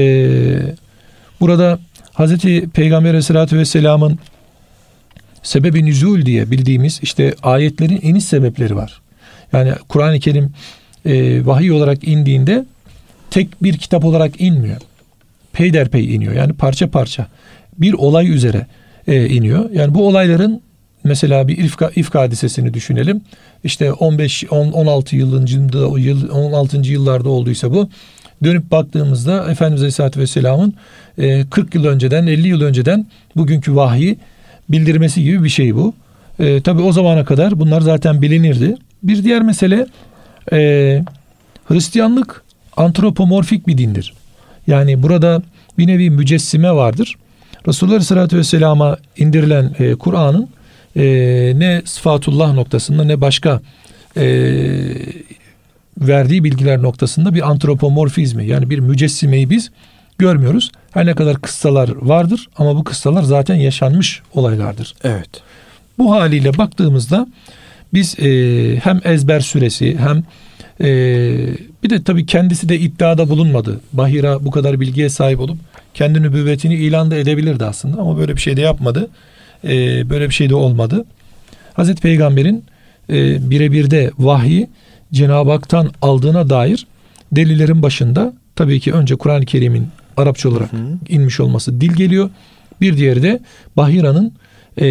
burada 1.41 1.79
Hazreti 2.13 2.69
Peygamber 2.75 3.09
Aleyhisselatü 3.09 3.59
Vesselam'ın 3.59 4.19
sebebi 5.43 5.85
nüzul 5.85 6.27
diye 6.27 6.51
bildiğimiz 6.51 7.01
işte 7.03 7.35
ayetlerin 7.43 8.01
iniş 8.03 8.25
sebepleri 8.25 8.77
var. 8.77 9.01
Yani 9.53 9.73
Kur'an-ı 9.89 10.21
Kerim 10.21 10.53
e, 11.07 11.47
vahiy 11.47 11.73
olarak 11.73 12.09
indiğinde 12.09 12.65
tek 13.31 13.63
bir 13.63 13.79
kitap 13.79 14.05
olarak 14.05 14.41
inmiyor. 14.41 14.81
Peyderpey 15.53 16.15
iniyor. 16.15 16.33
Yani 16.33 16.53
parça 16.53 16.91
parça. 16.91 17.27
Bir 17.79 17.93
olay 17.93 18.31
üzere 18.31 18.67
e, 19.07 19.29
iniyor. 19.29 19.71
Yani 19.71 19.95
bu 19.95 20.07
olayların 20.07 20.61
mesela 21.05 21.49
bir 21.49 21.59
ifka, 21.59 21.91
ifka 21.97 22.21
hadisesini 22.21 22.75
düşünelim. 22.75 23.21
İşte 23.65 23.93
15 23.93 24.45
10, 24.51 24.73
16 24.73 25.17
yılında 25.17 25.99
yıl 25.99 26.31
16. 26.31 26.77
yıllarda 26.77 27.29
olduysa 27.29 27.73
bu 27.73 27.89
dönüp 28.45 28.71
baktığımızda 28.71 29.51
Efendimiz 29.51 29.81
Aleyhisselatü 29.81 30.21
Vesselam'ın 30.21 30.75
40 31.51 31.75
yıl 31.75 31.85
önceden 31.85 32.27
50 32.27 32.49
yıl 32.49 32.61
önceden 32.61 33.07
bugünkü 33.37 33.77
vahyi 33.77 34.19
bildirmesi 34.69 35.23
gibi 35.23 35.45
bir 35.45 35.49
şey 35.49 35.77
bu. 35.77 35.95
E, 36.39 36.61
tabii 36.61 36.83
o 36.83 36.93
zamana 36.93 37.25
kadar 37.25 37.61
bunlar 37.61 37.81
zaten 37.81 38.23
bilinirdi. 38.23 38.77
Bir 39.03 39.25
diğer 39.25 39.43
mesele 39.43 39.87
e, 40.53 41.03
Hristiyanlık 41.65 42.43
antropomorfik 42.77 43.67
bir 43.67 43.79
dindir. 43.79 44.15
Yani 44.67 45.03
burada 45.03 45.43
bir 45.79 45.87
nevi 45.87 46.11
mücessime 46.11 46.73
vardır. 46.73 47.17
Resulullah 47.69 47.95
Aleyhisselatü 47.95 48.37
Vesselam'a 48.37 48.97
indirilen 49.17 49.75
e, 49.79 49.95
Kur'an'ın 49.95 50.49
e, 50.97 51.03
ne 51.57 51.83
sıfatullah 51.85 52.55
noktasında 52.55 53.05
ne 53.05 53.21
başka 53.21 53.61
e, 54.17 54.25
verdiği 55.99 56.45
bilgiler 56.45 56.83
noktasında 56.83 57.35
bir 57.35 57.51
antropomorfizmi 57.51 58.47
yani 58.47 58.71
bir 58.71 58.79
mücessimeyi 58.79 59.51
biz 59.51 59.71
görmüyoruz. 60.19 60.73
Her 60.91 61.07
ne 61.07 61.15
kadar 61.15 61.41
kıssalar 61.41 61.89
vardır 62.03 62.49
ama 62.57 62.77
bu 62.77 62.85
kıssalar 62.85 63.23
zaten 63.23 63.55
yaşanmış 63.55 64.23
olaylardır. 64.35 64.95
Evet. 65.05 65.31
Bu 65.99 66.13
haliyle 66.13 66.59
baktığımızda 66.59 67.27
biz 67.95 68.19
e, 68.19 68.31
hem 68.77 69.01
ezber 69.05 69.41
süresi 69.41 69.99
hem 69.99 70.23
e, 70.81 70.89
bir 71.83 71.91
de 71.91 72.03
tabii 72.03 72.27
kendisi 72.27 72.69
de 72.69 72.79
iddiada 72.79 73.29
bulunmadı. 73.29 73.81
Bahira 73.93 74.45
bu 74.45 74.51
kadar 74.51 74.81
bilgiye 74.81 75.09
sahip 75.09 75.41
olup 75.41 75.59
kendi 75.95 76.23
nübüvvetini 76.23 76.75
ilan 76.75 77.11
da 77.11 77.17
edebilirdi 77.17 77.65
aslında 77.65 78.01
ama 78.01 78.19
böyle 78.19 78.37
bir 78.37 78.41
şey 78.41 78.57
de 78.57 78.61
yapmadı. 78.61 79.11
E, 79.65 79.71
böyle 80.11 80.29
bir 80.29 80.35
şey 80.35 80.51
de 80.51 80.55
olmadı. 80.55 81.05
Hazreti 81.75 82.03
Peygamber'in 82.03 82.65
e, 83.11 83.51
birebir 83.51 83.91
de 83.91 84.11
vahyi 84.19 84.69
Cenab-ı 85.13 85.51
Hak'tan 85.51 85.91
aldığına 86.03 86.51
dair 86.51 86.87
delillerin 87.33 87.83
başında 87.83 88.33
tabii 88.57 88.81
ki 88.81 88.93
önce 88.93 89.17
Kur'an-ı 89.17 89.45
Kerim'in 89.45 89.89
Arapça 90.17 90.49
olarak 90.49 90.73
hı 90.73 90.77
hı. 90.77 90.99
inmiş 91.09 91.41
olması 91.41 91.81
dil 91.81 91.93
geliyor. 91.93 92.31
Bir 92.81 92.97
diğeri 92.97 93.23
de 93.23 93.41
Bahira'nın 93.77 94.33
e, 94.77 94.85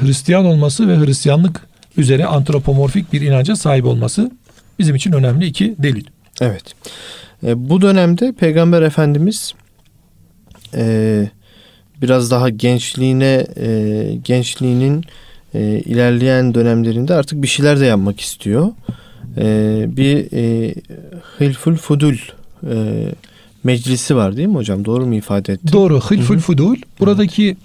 Hristiyan 0.00 0.44
olması 0.44 0.88
ve 0.88 1.06
Hristiyanlık 1.06 1.66
üzere 1.96 2.26
antropomorfik 2.26 3.12
bir 3.12 3.20
inanca 3.20 3.56
sahip 3.56 3.84
olması 3.84 4.30
bizim 4.78 4.96
için 4.96 5.12
önemli 5.12 5.46
iki 5.46 5.74
delil. 5.78 6.04
Evet. 6.40 6.74
E, 7.46 7.68
bu 7.68 7.80
dönemde 7.80 8.32
Peygamber 8.32 8.82
Efendimiz 8.82 9.54
e, 10.74 11.28
biraz 12.02 12.30
daha 12.30 12.48
gençliğine 12.48 13.46
e, 13.56 14.18
gençliğinin 14.24 15.04
e, 15.54 15.60
ilerleyen 15.84 16.54
dönemlerinde 16.54 17.14
artık 17.14 17.42
bir 17.42 17.48
şeyler 17.48 17.80
de 17.80 17.86
yapmak 17.86 18.20
istiyor. 18.20 18.72
E, 19.36 19.46
bir 19.96 20.32
e, 20.32 20.74
Hilful 21.40 21.74
Fudul 21.74 22.16
e, 22.70 22.76
meclisi 23.64 24.16
var 24.16 24.36
değil 24.36 24.48
mi 24.48 24.54
hocam? 24.54 24.84
Doğru 24.84 25.06
mu 25.06 25.14
ifade 25.14 25.52
ettim? 25.52 25.72
Doğru. 25.72 26.00
Hilful 26.00 26.38
Fudul. 26.38 26.76
Buradaki 27.00 27.56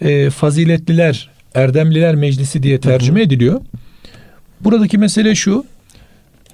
e, 0.00 0.30
faziletliler, 0.30 1.30
erdemliler 1.54 2.14
meclisi 2.14 2.62
diye 2.62 2.80
tercüme 2.80 3.18
Hı-hı. 3.18 3.26
ediliyor. 3.26 3.60
Buradaki 4.60 4.98
mesele 4.98 5.34
şu. 5.34 5.64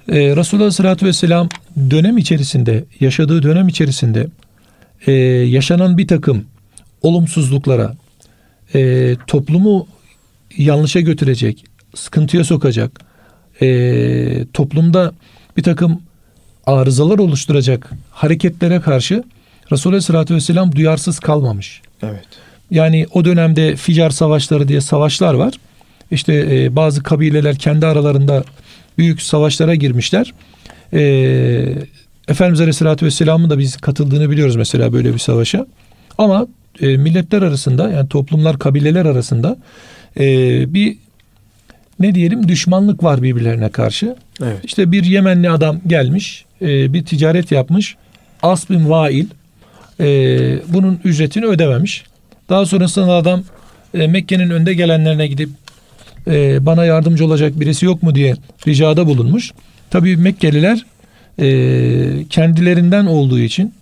E, 0.09 0.35
Resulullah 0.35 0.63
Aleyhisselatü 0.63 1.05
Vesselam 1.05 1.49
dönem 1.89 2.17
içerisinde, 2.17 2.83
yaşadığı 2.99 3.43
dönem 3.43 3.67
içerisinde 3.67 4.27
e, 5.07 5.11
yaşanan 5.11 5.97
bir 5.97 6.07
takım 6.07 6.45
olumsuzluklara, 7.01 7.95
e, 8.75 9.15
toplumu 9.27 9.87
yanlışa 10.57 10.99
götürecek, 10.99 11.65
sıkıntıya 11.95 12.43
sokacak, 12.43 13.01
e, 13.61 14.45
toplumda 14.53 15.13
bir 15.57 15.63
takım 15.63 16.01
arızalar 16.65 17.19
oluşturacak 17.19 17.91
hareketlere 18.11 18.81
karşı 18.81 19.23
Resulullah 19.71 19.95
Aleyhisselatü 19.95 20.35
Vesselam 20.35 20.75
duyarsız 20.75 21.19
kalmamış. 21.19 21.81
Evet. 22.03 22.27
Yani 22.71 23.07
o 23.13 23.25
dönemde 23.25 23.75
Ficar 23.75 24.09
savaşları 24.09 24.67
diye 24.67 24.81
savaşlar 24.81 25.33
var. 25.33 25.53
İşte 26.11 26.33
e, 26.51 26.75
bazı 26.75 27.03
kabileler 27.03 27.55
kendi 27.55 27.85
aralarında 27.85 28.43
büyük 28.97 29.21
savaşlara 29.21 29.75
girmişler. 29.75 30.33
E, 30.93 31.01
Efendimiz 32.27 32.61
Aleyhisselatü 32.61 33.05
Vesselam'ın 33.05 33.49
da 33.49 33.59
biz 33.59 33.77
katıldığını 33.77 34.29
biliyoruz 34.29 34.55
mesela 34.55 34.93
böyle 34.93 35.13
bir 35.13 35.19
savaşa. 35.19 35.67
Ama 36.17 36.47
e, 36.81 36.97
milletler 36.97 37.41
arasında 37.41 37.89
yani 37.89 38.09
toplumlar, 38.09 38.59
kabileler 38.59 39.05
arasında 39.05 39.57
e, 40.19 40.25
bir 40.73 40.97
ne 41.99 42.15
diyelim 42.15 42.47
düşmanlık 42.47 43.03
var 43.03 43.23
birbirlerine 43.23 43.69
karşı. 43.69 44.15
Evet. 44.43 44.57
İşte 44.63 44.91
bir 44.91 45.03
Yemenli 45.03 45.49
adam 45.49 45.81
gelmiş, 45.87 46.45
e, 46.61 46.93
bir 46.93 47.05
ticaret 47.05 47.51
yapmış. 47.51 47.95
As 48.43 48.69
bin 48.69 48.89
Vail 48.89 49.25
e, 49.99 50.05
bunun 50.67 50.99
ücretini 51.03 51.45
ödememiş. 51.45 52.03
Daha 52.49 52.65
sonrasında 52.65 53.13
adam 53.13 53.43
e, 53.93 54.07
Mekke'nin 54.07 54.49
önde 54.49 54.73
gelenlerine 54.73 55.27
gidip 55.27 55.49
e, 56.27 56.65
bana 56.65 56.85
yardımcı 56.85 57.25
olacak 57.25 57.59
birisi 57.59 57.85
yok 57.85 58.03
mu 58.03 58.15
diye 58.15 58.35
ricada 58.67 59.07
bulunmuş. 59.07 59.51
Tabii 59.89 60.17
Mekkeliler 60.17 60.85
e, 61.39 62.25
kendilerinden 62.29 63.05
olduğu 63.05 63.39
için 63.39 63.73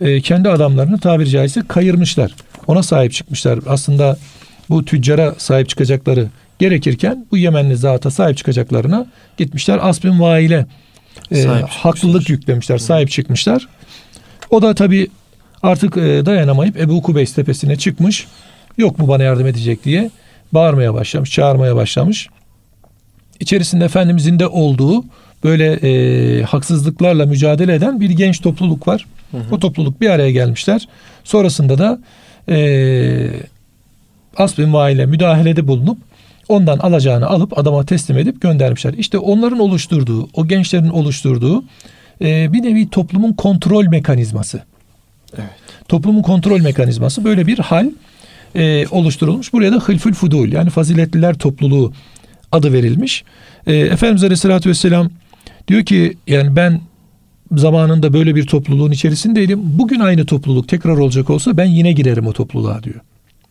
e, 0.00 0.20
kendi 0.20 0.48
adamlarını 0.48 0.98
tabiri 0.98 1.30
caizse 1.30 1.62
kayırmışlar. 1.68 2.34
Ona 2.66 2.82
sahip 2.82 3.12
çıkmışlar. 3.12 3.58
Aslında 3.66 4.18
bu 4.70 4.84
tüccara 4.84 5.34
sahip 5.38 5.68
çıkacakları 5.68 6.28
gerekirken 6.58 7.26
bu 7.30 7.36
Yemenli 7.36 7.76
zata 7.76 8.10
sahip 8.10 8.36
çıkacaklarına 8.36 9.06
gitmişler. 9.36 9.78
Asbin 9.82 10.20
Vail'e 10.20 10.66
e, 11.32 11.44
haklılık 11.68 12.30
yüklemişler, 12.30 12.78
sahip 12.78 13.10
çıkmışlar. 13.10 13.68
O 14.50 14.62
da 14.62 14.74
tabii 14.74 15.08
artık 15.62 15.96
e, 15.96 16.26
dayanamayıp 16.26 16.76
Ebu 16.76 17.02
Kubeys 17.02 17.34
tepesine 17.34 17.76
çıkmış. 17.76 18.26
Yok 18.78 18.98
mu 18.98 19.08
bana 19.08 19.22
yardım 19.22 19.46
edecek 19.46 19.84
diye 19.84 20.10
bağırmaya 20.52 20.94
başlamış, 20.94 21.30
çağırmaya 21.30 21.76
başlamış. 21.76 22.28
İçerisinde 23.40 23.84
Efendimizin 23.84 24.38
de 24.38 24.46
olduğu 24.46 25.04
böyle 25.44 25.72
e, 25.72 26.42
haksızlıklarla 26.42 27.26
mücadele 27.26 27.74
eden 27.74 28.00
bir 28.00 28.10
genç 28.10 28.40
topluluk 28.40 28.88
var. 28.88 29.06
Hı 29.30 29.36
hı. 29.36 29.42
O 29.50 29.58
topluluk 29.58 30.00
bir 30.00 30.10
araya 30.10 30.30
gelmişler. 30.30 30.88
Sonrasında 31.24 31.78
da 31.78 31.98
e, 32.48 33.30
Asbin 34.36 34.72
Vail'e 34.72 35.06
müdahalede 35.06 35.68
bulunup 35.68 35.98
ondan 36.48 36.78
alacağını 36.78 37.26
alıp 37.26 37.58
adama 37.58 37.86
teslim 37.86 38.18
edip 38.18 38.40
göndermişler. 38.40 38.94
İşte 38.94 39.18
onların 39.18 39.58
oluşturduğu, 39.58 40.28
o 40.34 40.48
gençlerin 40.48 40.88
oluşturduğu 40.88 41.64
e, 42.20 42.52
bir 42.52 42.62
nevi 42.62 42.88
toplumun 42.90 43.32
kontrol 43.32 43.86
mekanizması. 43.86 44.62
Evet. 45.36 45.50
Toplumun 45.88 46.22
kontrol 46.22 46.60
mekanizması 46.60 47.24
böyle 47.24 47.46
bir 47.46 47.58
hal 47.58 47.90
e, 48.54 48.86
oluşturulmuş. 48.90 49.52
Buraya 49.52 49.72
da 49.72 49.76
hılfül 49.76 50.14
fudul 50.14 50.52
yani 50.52 50.70
faziletliler 50.70 51.34
topluluğu 51.38 51.92
adı 52.52 52.72
verilmiş. 52.72 53.24
E, 53.66 53.76
Efendimiz 53.76 54.24
Aleyhisselatü 54.24 54.68
Vesselam 54.70 55.10
diyor 55.68 55.84
ki 55.84 56.16
yani 56.26 56.56
ben 56.56 56.80
zamanında 57.52 58.12
böyle 58.12 58.34
bir 58.34 58.46
topluluğun 58.46 58.90
içerisindeydim. 58.90 59.60
Bugün 59.62 60.00
aynı 60.00 60.26
topluluk 60.26 60.68
tekrar 60.68 60.96
olacak 60.96 61.30
olsa 61.30 61.56
ben 61.56 61.64
yine 61.64 61.92
girerim 61.92 62.26
o 62.26 62.32
topluluğa 62.32 62.82
diyor. 62.82 63.00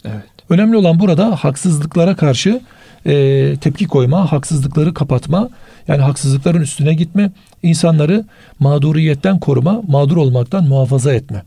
Evet. 0.06 0.24
Önemli 0.50 0.78
olan 0.78 1.00
burada 1.00 1.36
haksızlıklara 1.36 2.16
karşı 2.16 2.62
e, 3.06 3.56
tepki 3.62 3.88
koyma, 3.88 4.32
haksızlıkları 4.32 4.94
kapatma, 4.94 5.50
yani 5.88 6.02
haksızlıkların 6.02 6.62
üstüne 6.62 6.94
gitme, 6.94 7.32
insanları 7.64 8.26
mağduriyetten 8.60 9.40
koruma, 9.40 9.82
mağdur 9.88 10.18
olmaktan 10.18 10.64
muhafaza 10.64 11.14
etme. 11.14 11.44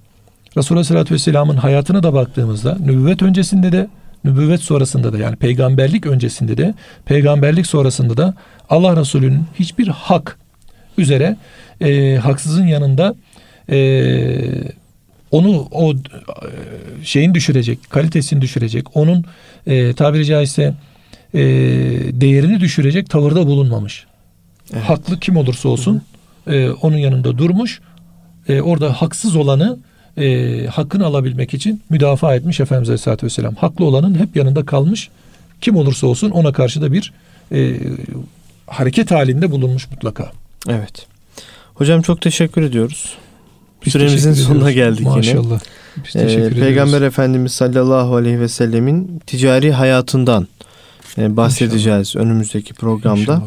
Resulullah 0.57 0.79
Aleyhisselatü 0.79 1.15
Vesselam'ın 1.15 1.57
hayatına 1.57 2.03
da 2.03 2.13
baktığımızda 2.13 2.79
nübüvvet 2.81 3.23
öncesinde 3.23 3.73
de 3.73 3.89
nübüvvet 4.25 4.61
sonrasında 4.61 5.13
da 5.13 5.19
yani 5.19 5.37
peygamberlik 5.37 6.07
öncesinde 6.07 6.57
de 6.57 6.75
peygamberlik 7.05 7.67
sonrasında 7.67 8.17
da 8.17 8.35
Allah 8.71 8.97
Resulü'nün 9.01 9.45
hiçbir 9.59 9.89
hak 9.89 10.39
üzere 10.99 11.37
e, 11.81 12.17
haksızın 12.17 12.67
yanında 12.67 13.15
e, 13.71 13.79
onu 15.31 15.69
o 15.71 15.93
e, 15.93 15.97
şeyin 17.05 17.35
düşürecek, 17.35 17.91
kalitesini 17.91 18.41
düşürecek, 18.41 18.97
onun 18.97 19.25
e, 19.67 19.93
tabiri 19.93 20.27
caizse 20.27 20.75
e, 21.35 21.41
değerini 22.21 22.61
düşürecek 22.61 23.11
tavırda 23.11 23.47
bulunmamış. 23.47 24.07
Evet. 24.73 24.83
Haklı 24.83 25.21
kim 25.21 25.37
olursa 25.37 25.69
olsun 25.69 26.03
e, 26.47 26.71
onun 26.71 26.97
yanında 26.97 27.39
durmuş. 27.39 27.81
E, 28.49 28.61
orada 28.61 28.93
haksız 28.93 29.37
olanı 29.37 29.79
e, 30.19 30.67
hakkını 30.67 31.07
alabilmek 31.07 31.55
için 31.55 31.83
müdafaa 31.91 32.35
etmiş 32.35 32.61
Efendimiz 32.61 32.89
Aleyhisselatü 32.89 33.27
Vesselam. 33.27 33.55
Haklı 33.55 33.85
olanın 33.85 34.15
hep 34.15 34.37
yanında 34.37 34.67
kalmış. 34.67 35.11
Kim 35.61 35.77
olursa 35.77 36.07
olsun 36.07 36.31
ona 36.31 36.53
karşı 36.53 36.83
da 36.83 36.93
bir 36.93 37.13
e, 37.53 37.77
hareket 38.67 39.11
halinde 39.11 39.51
bulunmuş 39.51 39.91
mutlaka. 39.91 40.33
Evet. 40.69 41.07
Hocam 41.75 42.03
çok 42.03 42.21
teşekkür 42.21 42.63
ediyoruz. 42.63 43.15
Biz 43.85 43.93
Süremizin 43.93 44.33
sonuna 44.33 44.73
geldik 44.73 45.07
Maşallah. 45.07 45.45
yine. 45.45 45.59
Biz 46.05 46.17
ee, 46.17 46.51
Peygamber 46.51 47.03
Efendimiz 47.03 47.53
sallallahu 47.53 48.17
aleyhi 48.17 48.41
ve 48.41 48.49
sellemin 48.49 49.23
ticari 49.27 49.73
hayatından 49.73 50.49
e, 51.19 51.37
bahsedeceğiz 51.37 52.09
İnşallah. 52.09 52.25
önümüzdeki 52.25 52.75
programda. 52.75 53.43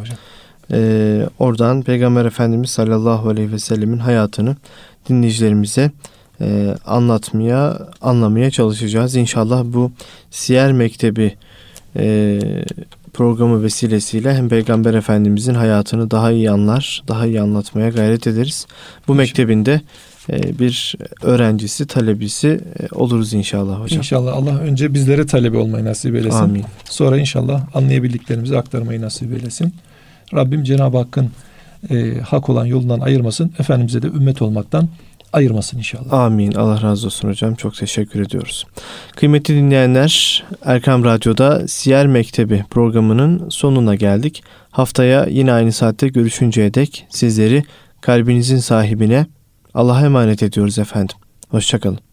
Ee, 0.71 1.30
oradan 1.39 1.82
Peygamber 1.82 2.25
Efendimiz 2.25 2.69
sallallahu 2.69 3.30
aleyhi 3.30 3.51
ve 3.51 3.60
sellemin 3.60 3.97
hayatını 3.97 4.56
dinleyicilerimize 5.10 5.91
e, 6.41 6.76
anlatmaya, 6.86 7.80
anlamaya 8.02 8.52
çalışacağız. 8.52 9.15
İnşallah 9.15 9.63
bu 9.65 9.91
Siyer 10.32 10.73
Mektebi 10.73 11.36
e, 11.95 12.39
programı 13.13 13.63
vesilesiyle 13.63 14.34
hem 14.34 14.50
Peygamber 14.50 14.93
Efendimizin 14.93 15.54
hayatını 15.54 16.12
daha 16.12 16.32
iyi 16.32 16.52
anlar, 16.52 17.04
daha 17.08 17.26
iyi 17.26 17.41
anlatmaya 17.41 17.89
gayret 17.89 18.28
ederiz. 18.28 18.67
Bu 19.08 19.15
mektebinde 19.15 19.82
e, 20.30 20.60
bir 20.60 20.95
öğrencisi, 21.21 21.88
talebisi 21.88 22.47
e, 22.80 22.95
oluruz 22.95 23.34
inşallah 23.34 23.82
hocam. 23.82 23.97
İnşallah 23.97 24.34
Allah 24.34 24.60
önce 24.60 24.93
bizlere 24.93 25.26
talebi 25.26 25.58
olmayı 25.58 25.86
nasip 25.86 26.15
eylesin. 26.15 26.38
Amin. 26.38 26.63
Sonra 26.89 27.17
inşallah 27.17 27.76
anlayabildiklerimizi 27.76 28.58
aktarmayı 28.58 29.02
nasip 29.02 29.34
eylesin. 29.34 29.73
Rabbim 30.34 30.63
Cenab-ı 30.63 30.97
Hakk'ın 30.97 31.32
e, 31.89 32.19
hak 32.19 32.50
olan 32.50 32.65
yolundan 32.65 33.00
ayırmasın. 33.00 33.52
Efendimiz'e 33.60 34.02
de 34.02 34.08
ümmet 34.08 34.41
olmaktan 34.41 34.88
ayırmasın 35.34 35.78
inşallah. 35.78 36.13
Amin. 36.13 36.52
Allah 36.52 36.82
razı 36.82 37.08
olsun 37.08 37.30
hocam. 37.30 37.56
Çok 37.56 37.76
teşekkür 37.76 38.22
ediyoruz. 38.22 38.66
Kıymetli 39.16 39.56
dinleyenler 39.56 40.44
Erkam 40.66 41.04
Radyo'da 41.04 41.68
Siyer 41.68 42.08
Mektebi 42.08 42.66
programının 42.70 43.50
sonuna 43.50 43.96
geldik. 43.96 44.44
Haftaya 44.72 45.26
yine 45.26 45.52
aynı 45.52 45.72
saatte 45.72 46.08
görüşünceye 46.08 46.74
dek 46.74 47.08
sizleri 47.10 47.63
kalbinizin 48.02 48.58
sahibine 48.58 49.26
Allah'a 49.74 50.06
emanet 50.06 50.44
ediyoruz 50.44 50.80
efendim. 50.80 51.16
Hoşçakalın. 51.50 52.07